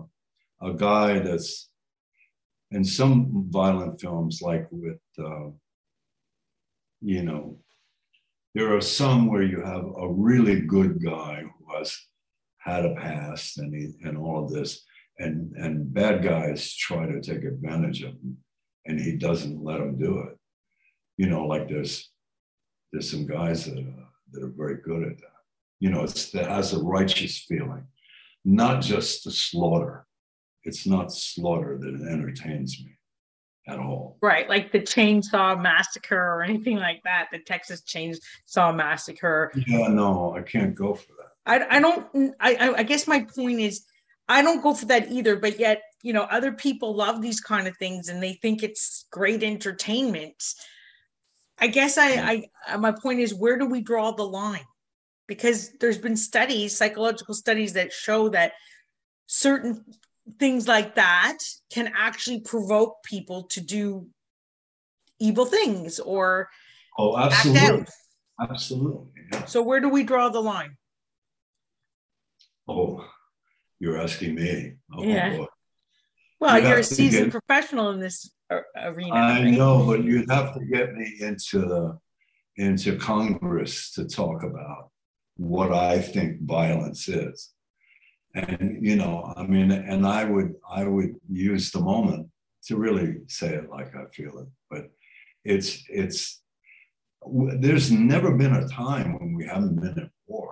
a 0.61 0.73
guy 0.73 1.19
that's 1.19 1.69
in 2.73 2.83
some 2.83 3.47
violent 3.49 4.01
films, 4.01 4.41
like 4.41 4.67
with, 4.71 5.01
uh, 5.19 5.49
you 7.01 7.23
know, 7.23 7.59
there 8.55 8.75
are 8.75 8.81
some 8.81 9.27
where 9.27 9.43
you 9.43 9.61
have 9.61 9.85
a 9.97 10.09
really 10.09 10.61
good 10.61 11.03
guy 11.03 11.43
who 11.43 11.77
has 11.77 11.95
had 12.57 12.85
a 12.85 12.95
past 12.95 13.59
and 13.59 13.75
he, 13.75 13.93
and 14.07 14.17
all 14.17 14.43
of 14.43 14.51
this, 14.51 14.83
and 15.19 15.53
and 15.55 15.93
bad 15.93 16.23
guys 16.23 16.75
try 16.75 17.05
to 17.05 17.21
take 17.21 17.43
advantage 17.43 18.01
of 18.03 18.11
him, 18.11 18.37
and 18.85 18.99
he 18.99 19.15
doesn't 19.15 19.63
let 19.63 19.79
them 19.79 19.97
do 19.97 20.19
it. 20.19 20.37
You 21.17 21.29
know, 21.29 21.45
like 21.45 21.67
there's 21.67 22.09
there's 22.91 23.09
some 23.09 23.25
guys 23.25 23.65
that 23.65 23.77
uh, 23.77 24.05
that 24.31 24.43
are 24.43 24.53
very 24.55 24.77
good 24.83 25.03
at 25.03 25.17
that. 25.17 25.27
You 25.79 25.89
know, 25.89 26.03
it's 26.03 26.31
that 26.31 26.49
has 26.49 26.73
a 26.73 26.81
righteous 26.81 27.39
feeling, 27.39 27.85
not 28.43 28.81
just 28.81 29.23
the 29.23 29.31
slaughter 29.31 30.05
it's 30.63 30.87
not 30.87 31.11
slaughter 31.11 31.77
that 31.79 32.07
entertains 32.09 32.81
me 32.83 32.97
at 33.67 33.79
all. 33.79 34.17
Right, 34.21 34.47
like 34.49 34.71
the 34.71 34.79
Chainsaw 34.79 35.61
Massacre 35.61 36.15
or 36.15 36.43
anything 36.43 36.77
like 36.77 37.01
that, 37.03 37.27
the 37.31 37.39
Texas 37.39 37.81
Chainsaw 37.81 38.75
Massacre. 38.75 39.51
Yeah, 39.67 39.87
no, 39.87 40.35
I 40.35 40.41
can't 40.41 40.75
go 40.75 40.93
for 40.93 41.11
that. 41.17 41.29
I, 41.45 41.77
I 41.77 41.79
don't. 41.79 42.35
I, 42.39 42.73
I 42.77 42.83
guess 42.83 43.07
my 43.07 43.25
point 43.35 43.59
is, 43.59 43.85
I 44.27 44.41
don't 44.41 44.61
go 44.61 44.73
for 44.73 44.85
that 44.87 45.11
either. 45.11 45.35
But 45.35 45.59
yet, 45.59 45.81
you 46.01 46.13
know, 46.13 46.23
other 46.23 46.51
people 46.51 46.95
love 46.95 47.21
these 47.21 47.39
kind 47.39 47.67
of 47.67 47.77
things 47.77 48.09
and 48.09 48.21
they 48.21 48.33
think 48.33 48.63
it's 48.63 49.05
great 49.11 49.43
entertainment. 49.43 50.41
I 51.59 51.67
guess 51.67 51.97
I, 51.97 52.47
I 52.67 52.77
my 52.77 52.91
point 52.91 53.19
is, 53.19 53.33
where 53.33 53.57
do 53.57 53.65
we 53.65 53.81
draw 53.81 54.11
the 54.11 54.23
line? 54.23 54.65
Because 55.27 55.71
there's 55.79 55.97
been 55.97 56.17
studies, 56.17 56.75
psychological 56.75 57.33
studies 57.33 57.73
that 57.73 57.93
show 57.93 58.29
that 58.29 58.53
certain 59.27 59.83
things 60.39 60.67
like 60.67 60.95
that 60.95 61.37
can 61.71 61.91
actually 61.95 62.41
provoke 62.41 62.97
people 63.03 63.43
to 63.43 63.61
do 63.61 64.07
evil 65.19 65.45
things 65.45 65.99
or 65.99 66.49
oh 66.97 67.17
absolutely 67.17 67.85
absolutely 68.41 69.07
yeah. 69.31 69.45
so 69.45 69.61
where 69.61 69.79
do 69.79 69.89
we 69.89 70.03
draw 70.03 70.29
the 70.29 70.39
line 70.39 70.75
oh 72.67 73.05
you're 73.83 73.99
asking 73.99 74.35
me. 74.35 74.75
Oh, 74.95 75.03
yeah. 75.03 75.35
Boy. 75.35 75.45
well 76.39 76.57
you 76.57 76.67
are 76.67 76.77
a 76.77 76.83
seasoned 76.83 77.31
get, 77.31 77.39
professional 77.39 77.89
in 77.91 77.99
this 77.99 78.31
uh, 78.49 78.61
arena. 78.77 79.13
I 79.13 79.43
right? 79.43 79.51
know 79.51 79.85
but 79.85 80.05
you 80.05 80.25
have 80.29 80.53
to 80.53 80.61
get 80.65 80.93
me 80.95 81.07
into 81.19 81.59
the 81.71 81.99
into 82.55 82.97
congress 82.97 83.91
to 83.95 84.05
talk 84.05 84.43
about 84.43 84.91
what 85.37 85.71
i 85.73 85.99
think 85.99 86.29
violence 86.43 87.07
is. 87.09 87.37
And 88.35 88.77
you 88.89 88.95
know 88.95 89.33
i 89.35 89.43
mean 89.53 89.69
and 89.71 90.07
i 90.07 90.23
would 90.23 90.51
i 90.79 90.83
would 90.85 91.13
use 91.29 91.65
the 91.71 91.81
moment 91.81 92.27
to 92.67 92.77
really 92.77 93.09
say 93.27 93.49
it 93.59 93.69
like 93.69 93.91
i 94.01 94.05
feel 94.17 94.35
it. 94.43 94.49
But 94.71 94.83
it's 95.43 95.83
it's 95.89 96.41
there's 97.63 97.89
never 97.91 98.29
been 98.41 98.55
a 98.55 98.67
time 98.67 99.09
when 99.17 99.33
we 99.37 99.45
haven't 99.53 99.77
been 99.83 99.99
at 100.05 100.11
war. 100.27 100.51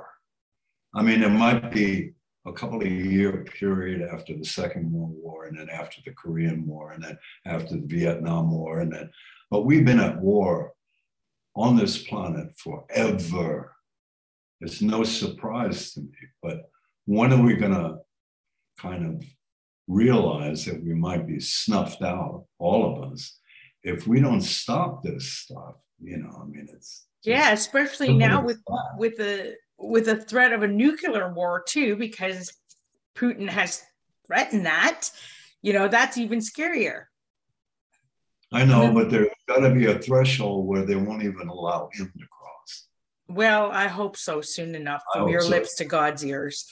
I 0.94 1.02
mean 1.02 1.22
it 1.24 1.36
might 1.46 1.72
be 1.72 2.14
a 2.46 2.54
couple 2.54 2.82
of 2.82 2.88
year 2.88 3.46
period 3.60 4.02
after 4.02 4.36
the 4.36 4.46
second 4.46 4.92
world 4.92 5.14
war 5.16 5.46
and 5.46 5.58
then 5.58 5.70
after 5.70 6.02
the 6.06 6.12
korean 6.12 6.66
war 6.66 6.92
and 6.92 7.04
then 7.04 7.18
after 7.46 7.76
the 7.76 7.86
vietnam 7.86 8.52
war 8.52 8.80
and 8.80 8.92
then 8.92 9.10
but 9.50 9.62
we've 9.62 9.86
been 9.86 10.00
at 10.00 10.20
war 10.20 10.74
on 11.56 11.76
this 11.76 11.98
planet 12.00 12.48
forever 12.58 13.76
it's 14.60 14.82
no 14.82 15.04
surprise 15.04 15.92
to 15.94 16.02
me 16.02 16.10
but 16.42 16.70
when 17.06 17.34
are 17.34 17.42
we 17.42 17.56
going 17.56 17.74
to 17.74 17.98
kind 18.80 19.06
of 19.06 19.24
realize 19.88 20.66
that 20.66 20.84
we 20.84 20.94
might 20.94 21.28
be 21.28 21.40
snuffed 21.40 22.02
out, 22.02 22.46
all 22.60 23.04
of 23.04 23.12
us, 23.12 23.40
if 23.84 24.08
we 24.08 24.20
don't 24.20 24.42
stop 24.42 25.04
this 25.04 25.28
stuff? 25.34 25.76
You 26.02 26.18
know, 26.18 26.42
I 26.42 26.46
mean, 26.46 26.68
it's 26.74 27.06
Yeah, 27.24 27.52
especially 27.52 28.14
now 28.14 28.44
with 28.44 28.60
with 28.98 29.18
the 29.18 29.56
with 29.82 30.06
the 30.06 30.16
threat 30.16 30.54
of 30.54 30.64
a 30.64 30.68
nuclear 30.68 31.34
war 31.34 31.64
too, 31.68 31.96
because 31.96 32.54
Putin 33.16 33.50
has 33.50 33.84
threatened 34.28 34.66
that. 34.66 35.10
You 35.62 35.74
know, 35.74 35.88
that's 35.88 36.18
even 36.18 36.40
scarier. 36.40 37.06
I 38.54 38.66
know, 38.66 38.94
but 38.94 39.10
there's 39.10 39.30
got 39.48 39.60
to 39.60 39.74
be 39.74 39.86
a 39.86 39.98
threshold 39.98 40.68
where 40.68 40.86
they 40.86 40.96
won't 40.96 41.24
even 41.24 41.48
allow 41.48 41.90
him 41.94 42.12
to 42.18 42.26
cross. 42.28 42.88
Well, 43.30 43.72
I 43.72 43.88
hope 43.88 44.18
so 44.18 44.42
soon 44.42 44.76
enough 44.76 45.04
from 45.14 45.30
your 45.30 45.42
so. 45.42 45.50
lips 45.50 45.76
to 45.76 45.86
God's 45.86 46.26
ears. 46.26 46.70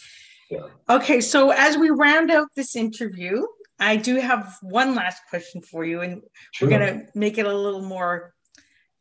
Yeah. 0.49 0.67
Okay, 0.89 1.21
so 1.21 1.51
as 1.51 1.77
we 1.77 1.89
round 1.89 2.31
out 2.31 2.47
this 2.55 2.75
interview, 2.75 3.45
I 3.79 3.95
do 3.95 4.15
have 4.15 4.57
one 4.61 4.93
last 4.93 5.21
question 5.29 5.61
for 5.61 5.85
you, 5.85 6.01
and 6.01 6.21
sure. 6.51 6.67
we're 6.67 6.77
going 6.77 6.99
to 6.99 7.05
make 7.15 7.37
it 7.37 7.45
a 7.45 7.55
little 7.55 7.81
more 7.81 8.33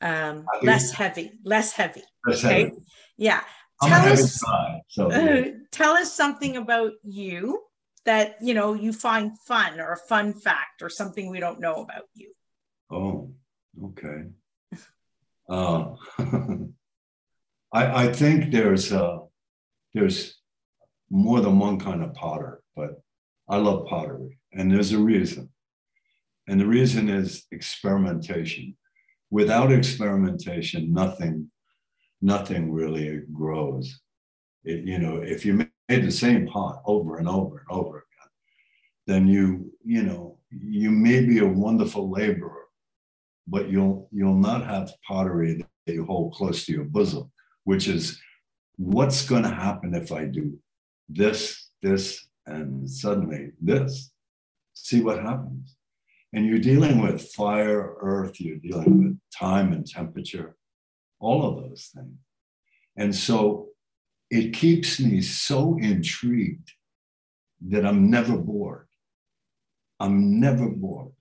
um, 0.00 0.46
less 0.62 0.92
heavy, 0.92 1.32
less 1.44 1.72
heavy. 1.72 2.02
Less 2.26 2.44
okay. 2.44 2.62
Heavy. 2.64 2.76
Yeah. 3.16 3.40
I'm 3.80 3.90
tell 3.90 4.12
us, 4.12 4.42
guy, 4.42 4.82
so, 4.88 5.10
uh, 5.12 5.44
tell 5.70 5.92
us 5.92 6.12
something 6.12 6.56
about 6.56 6.92
you 7.04 7.62
that 8.04 8.36
you 8.40 8.54
know 8.54 8.74
you 8.74 8.92
find 8.92 9.38
fun 9.40 9.78
or 9.78 9.92
a 9.92 9.96
fun 9.96 10.32
fact 10.32 10.82
or 10.82 10.88
something 10.88 11.30
we 11.30 11.40
don't 11.40 11.60
know 11.60 11.76
about 11.82 12.04
you. 12.14 12.32
Oh, 12.90 13.32
okay. 13.84 14.24
uh, 15.48 15.94
I, 17.72 18.04
I 18.04 18.12
think 18.12 18.50
there's 18.50 18.92
uh, 18.92 19.18
there's 19.94 20.38
more 21.10 21.40
than 21.40 21.58
one 21.58 21.78
kind 21.78 22.02
of 22.02 22.14
potter, 22.14 22.62
but 22.74 23.00
I 23.48 23.56
love 23.58 23.86
pottery, 23.86 24.38
and 24.52 24.70
there's 24.70 24.92
a 24.92 24.98
reason. 24.98 25.50
And 26.48 26.60
the 26.60 26.66
reason 26.66 27.08
is 27.08 27.44
experimentation. 27.52 28.76
Without 29.30 29.70
experimentation, 29.70 30.92
nothing, 30.94 31.50
nothing 32.20 32.72
really 32.72 33.22
grows. 33.32 34.00
It, 34.64 34.84
you 34.84 34.98
know, 34.98 35.16
if 35.16 35.44
you 35.44 35.54
made 35.54 36.04
the 36.04 36.10
same 36.10 36.46
pot 36.46 36.82
over 36.84 37.18
and 37.18 37.28
over 37.28 37.58
and 37.58 37.66
over 37.70 37.96
again, 37.98 38.30
then 39.06 39.28
you, 39.28 39.72
you 39.84 40.02
know, 40.02 40.38
you 40.50 40.90
may 40.90 41.24
be 41.24 41.38
a 41.38 41.46
wonderful 41.46 42.10
laborer, 42.10 42.66
but 43.46 43.70
you'll 43.70 44.08
you'll 44.12 44.34
not 44.34 44.64
have 44.64 44.92
pottery 45.06 45.64
that 45.86 45.92
you 45.92 46.04
hold 46.04 46.34
close 46.34 46.64
to 46.66 46.72
your 46.72 46.84
bosom, 46.84 47.30
which 47.64 47.88
is 47.88 48.20
what's 48.76 49.26
going 49.26 49.42
to 49.42 49.48
happen 49.48 49.94
if 49.94 50.12
I 50.12 50.24
do 50.24 50.58
this, 51.08 51.70
this, 51.82 52.26
and 52.46 52.88
suddenly 52.88 53.52
this. 53.60 54.10
See 54.74 55.00
what 55.00 55.22
happens. 55.22 55.76
And 56.32 56.46
you're 56.46 56.58
dealing 56.58 57.00
with 57.00 57.32
fire, 57.32 57.94
earth, 58.00 58.40
you're 58.40 58.58
dealing 58.58 59.02
with 59.02 59.18
time 59.34 59.72
and 59.72 59.86
temperature, 59.86 60.56
all 61.20 61.44
of 61.44 61.56
those 61.62 61.90
things. 61.94 62.18
And 62.96 63.14
so 63.14 63.68
it 64.30 64.52
keeps 64.52 65.00
me 65.00 65.22
so 65.22 65.78
intrigued 65.80 66.72
that 67.68 67.86
I'm 67.86 68.10
never 68.10 68.36
bored. 68.36 68.86
I'm 70.00 70.40
never 70.40 70.68
bored. 70.68 71.12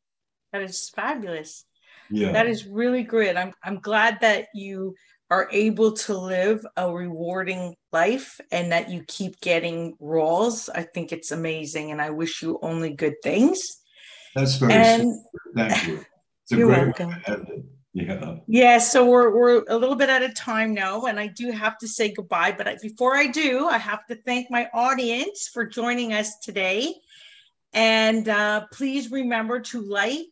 That 0.54 0.62
is 0.62 0.90
fabulous. 0.90 1.66
Yeah. 2.10 2.32
That 2.32 2.48
is 2.48 2.66
really 2.66 3.04
great. 3.04 3.36
I'm 3.36 3.54
I'm 3.64 3.80
glad 3.80 4.20
that 4.22 4.48
you 4.54 4.96
are 5.30 5.50
able 5.52 5.92
to 5.92 6.18
live 6.18 6.66
a 6.78 6.92
rewarding 6.92 7.76
life 7.92 8.40
and 8.52 8.72
that 8.72 8.90
you 8.90 9.04
keep 9.08 9.40
getting 9.42 9.96
roles. 10.00 10.70
I 10.70 10.84
think 10.84 11.12
it's 11.12 11.32
amazing 11.32 11.92
and 11.92 12.02
I 12.02 12.12
wish 12.12 12.42
you 12.42 12.60
only 12.62 12.94
good 12.94 13.16
things. 13.24 13.62
That's 14.36 14.56
very 14.56 14.74
and, 14.74 15.20
Thank 15.56 15.88
you. 15.88 16.06
It's 16.44 16.54
a 16.54 16.58
you're 16.58 16.68
great 16.68 17.00
welcome. 17.00 17.70
Yeah. 17.98 18.36
Yeah. 18.48 18.78
So 18.78 19.10
we're, 19.10 19.36
we're 19.36 19.64
a 19.70 19.76
little 19.76 19.96
bit 19.96 20.10
at 20.10 20.22
a 20.22 20.30
time 20.30 20.76
now, 20.76 21.06
and 21.06 21.20
I 21.20 21.26
do 21.26 21.50
have 21.50 21.80
to 21.80 21.88
say 21.88 22.14
goodbye. 22.14 22.54
But 22.56 22.80
before 22.80 23.16
I 23.16 23.26
do, 23.26 23.68
I 23.68 23.80
have 23.80 24.06
to 24.08 24.16
thank 24.16 24.52
my 24.52 24.70
audience 24.72 25.48
for 25.52 25.66
joining 25.66 26.14
us 26.14 26.38
today. 26.38 26.94
And 27.74 28.30
uh, 28.30 28.68
please 28.72 29.10
remember 29.10 29.62
to 29.62 29.82
like 29.82 30.26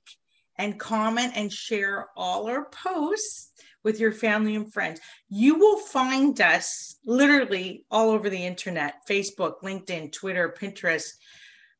and 0.59 0.79
comment 0.79 1.33
and 1.35 1.51
share 1.51 2.09
all 2.15 2.47
our 2.47 2.65
posts 2.65 3.51
with 3.83 3.99
your 3.99 4.11
family 4.11 4.55
and 4.55 4.71
friends. 4.71 4.99
You 5.29 5.57
will 5.57 5.79
find 5.79 6.39
us 6.41 6.97
literally 7.03 7.83
all 7.89 8.11
over 8.11 8.29
the 8.29 8.45
internet 8.45 9.07
Facebook, 9.09 9.61
LinkedIn, 9.63 10.11
Twitter, 10.11 10.55
Pinterest, 10.55 11.13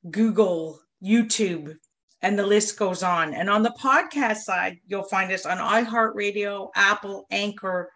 Google, 0.10 0.80
YouTube, 1.04 1.78
and 2.22 2.38
the 2.38 2.46
list 2.46 2.78
goes 2.78 3.04
on. 3.04 3.34
And 3.34 3.50
on 3.50 3.64
the 3.64 3.76
podcast 3.80 4.38
side, 4.38 4.80
you'll 4.88 5.04
find 5.04 5.32
us 5.32 5.46
on 5.46 5.58
iHeartRadio, 5.58 6.70
Apple, 6.76 7.28
Anchor, 7.32 7.92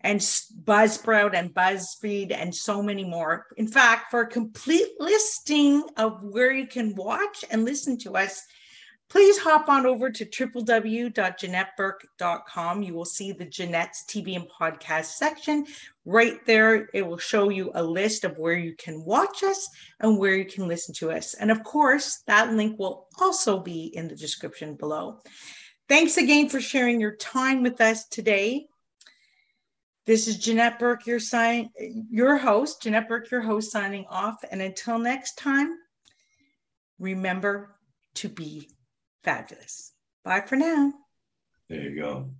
and 0.00 0.20
Buzzsprout 0.20 1.34
and 1.34 1.54
BuzzFeed, 1.54 2.32
and 2.32 2.54
so 2.54 2.82
many 2.82 3.04
more. 3.04 3.46
In 3.56 3.68
fact, 3.68 4.10
for 4.10 4.22
a 4.22 4.26
complete 4.26 4.88
listing 4.98 5.84
of 5.96 6.22
where 6.22 6.52
you 6.52 6.66
can 6.66 6.94
watch 6.96 7.44
and 7.50 7.64
listen 7.64 7.96
to 7.98 8.16
us, 8.16 8.42
please 9.12 9.36
hop 9.36 9.68
on 9.68 9.84
over 9.84 10.10
to 10.10 10.24
www.jeanetteburke.com. 10.24 12.82
You 12.82 12.94
will 12.94 13.04
see 13.04 13.32
the 13.32 13.44
Jeanette's 13.44 14.06
TV 14.08 14.36
and 14.36 14.48
podcast 14.48 15.04
section. 15.04 15.66
Right 16.06 16.38
there, 16.46 16.88
it 16.94 17.06
will 17.06 17.18
show 17.18 17.50
you 17.50 17.70
a 17.74 17.84
list 17.84 18.24
of 18.24 18.38
where 18.38 18.56
you 18.56 18.74
can 18.74 19.04
watch 19.04 19.42
us 19.42 19.68
and 20.00 20.18
where 20.18 20.34
you 20.34 20.46
can 20.46 20.66
listen 20.66 20.94
to 20.94 21.10
us. 21.10 21.34
And 21.34 21.50
of 21.50 21.62
course, 21.62 22.22
that 22.26 22.54
link 22.54 22.78
will 22.78 23.06
also 23.20 23.60
be 23.60 23.94
in 23.94 24.08
the 24.08 24.16
description 24.16 24.76
below. 24.76 25.20
Thanks 25.90 26.16
again 26.16 26.48
for 26.48 26.62
sharing 26.62 26.98
your 26.98 27.16
time 27.16 27.62
with 27.62 27.82
us 27.82 28.08
today. 28.08 28.64
This 30.06 30.26
is 30.26 30.38
Jeanette 30.38 30.78
Burke, 30.78 31.06
your 31.06 31.20
sign, 31.20 31.68
your 32.10 32.38
host, 32.38 32.80
Jeanette 32.80 33.10
Burke, 33.10 33.30
your 33.30 33.42
host, 33.42 33.72
signing 33.72 34.06
off. 34.08 34.36
And 34.50 34.62
until 34.62 34.98
next 34.98 35.36
time, 35.36 35.76
remember 36.98 37.76
to 38.14 38.30
be 38.30 38.70
fabulous. 39.22 39.92
Bye 40.24 40.42
for 40.42 40.56
now. 40.56 40.92
There 41.68 41.80
you 41.80 42.00
go. 42.00 42.30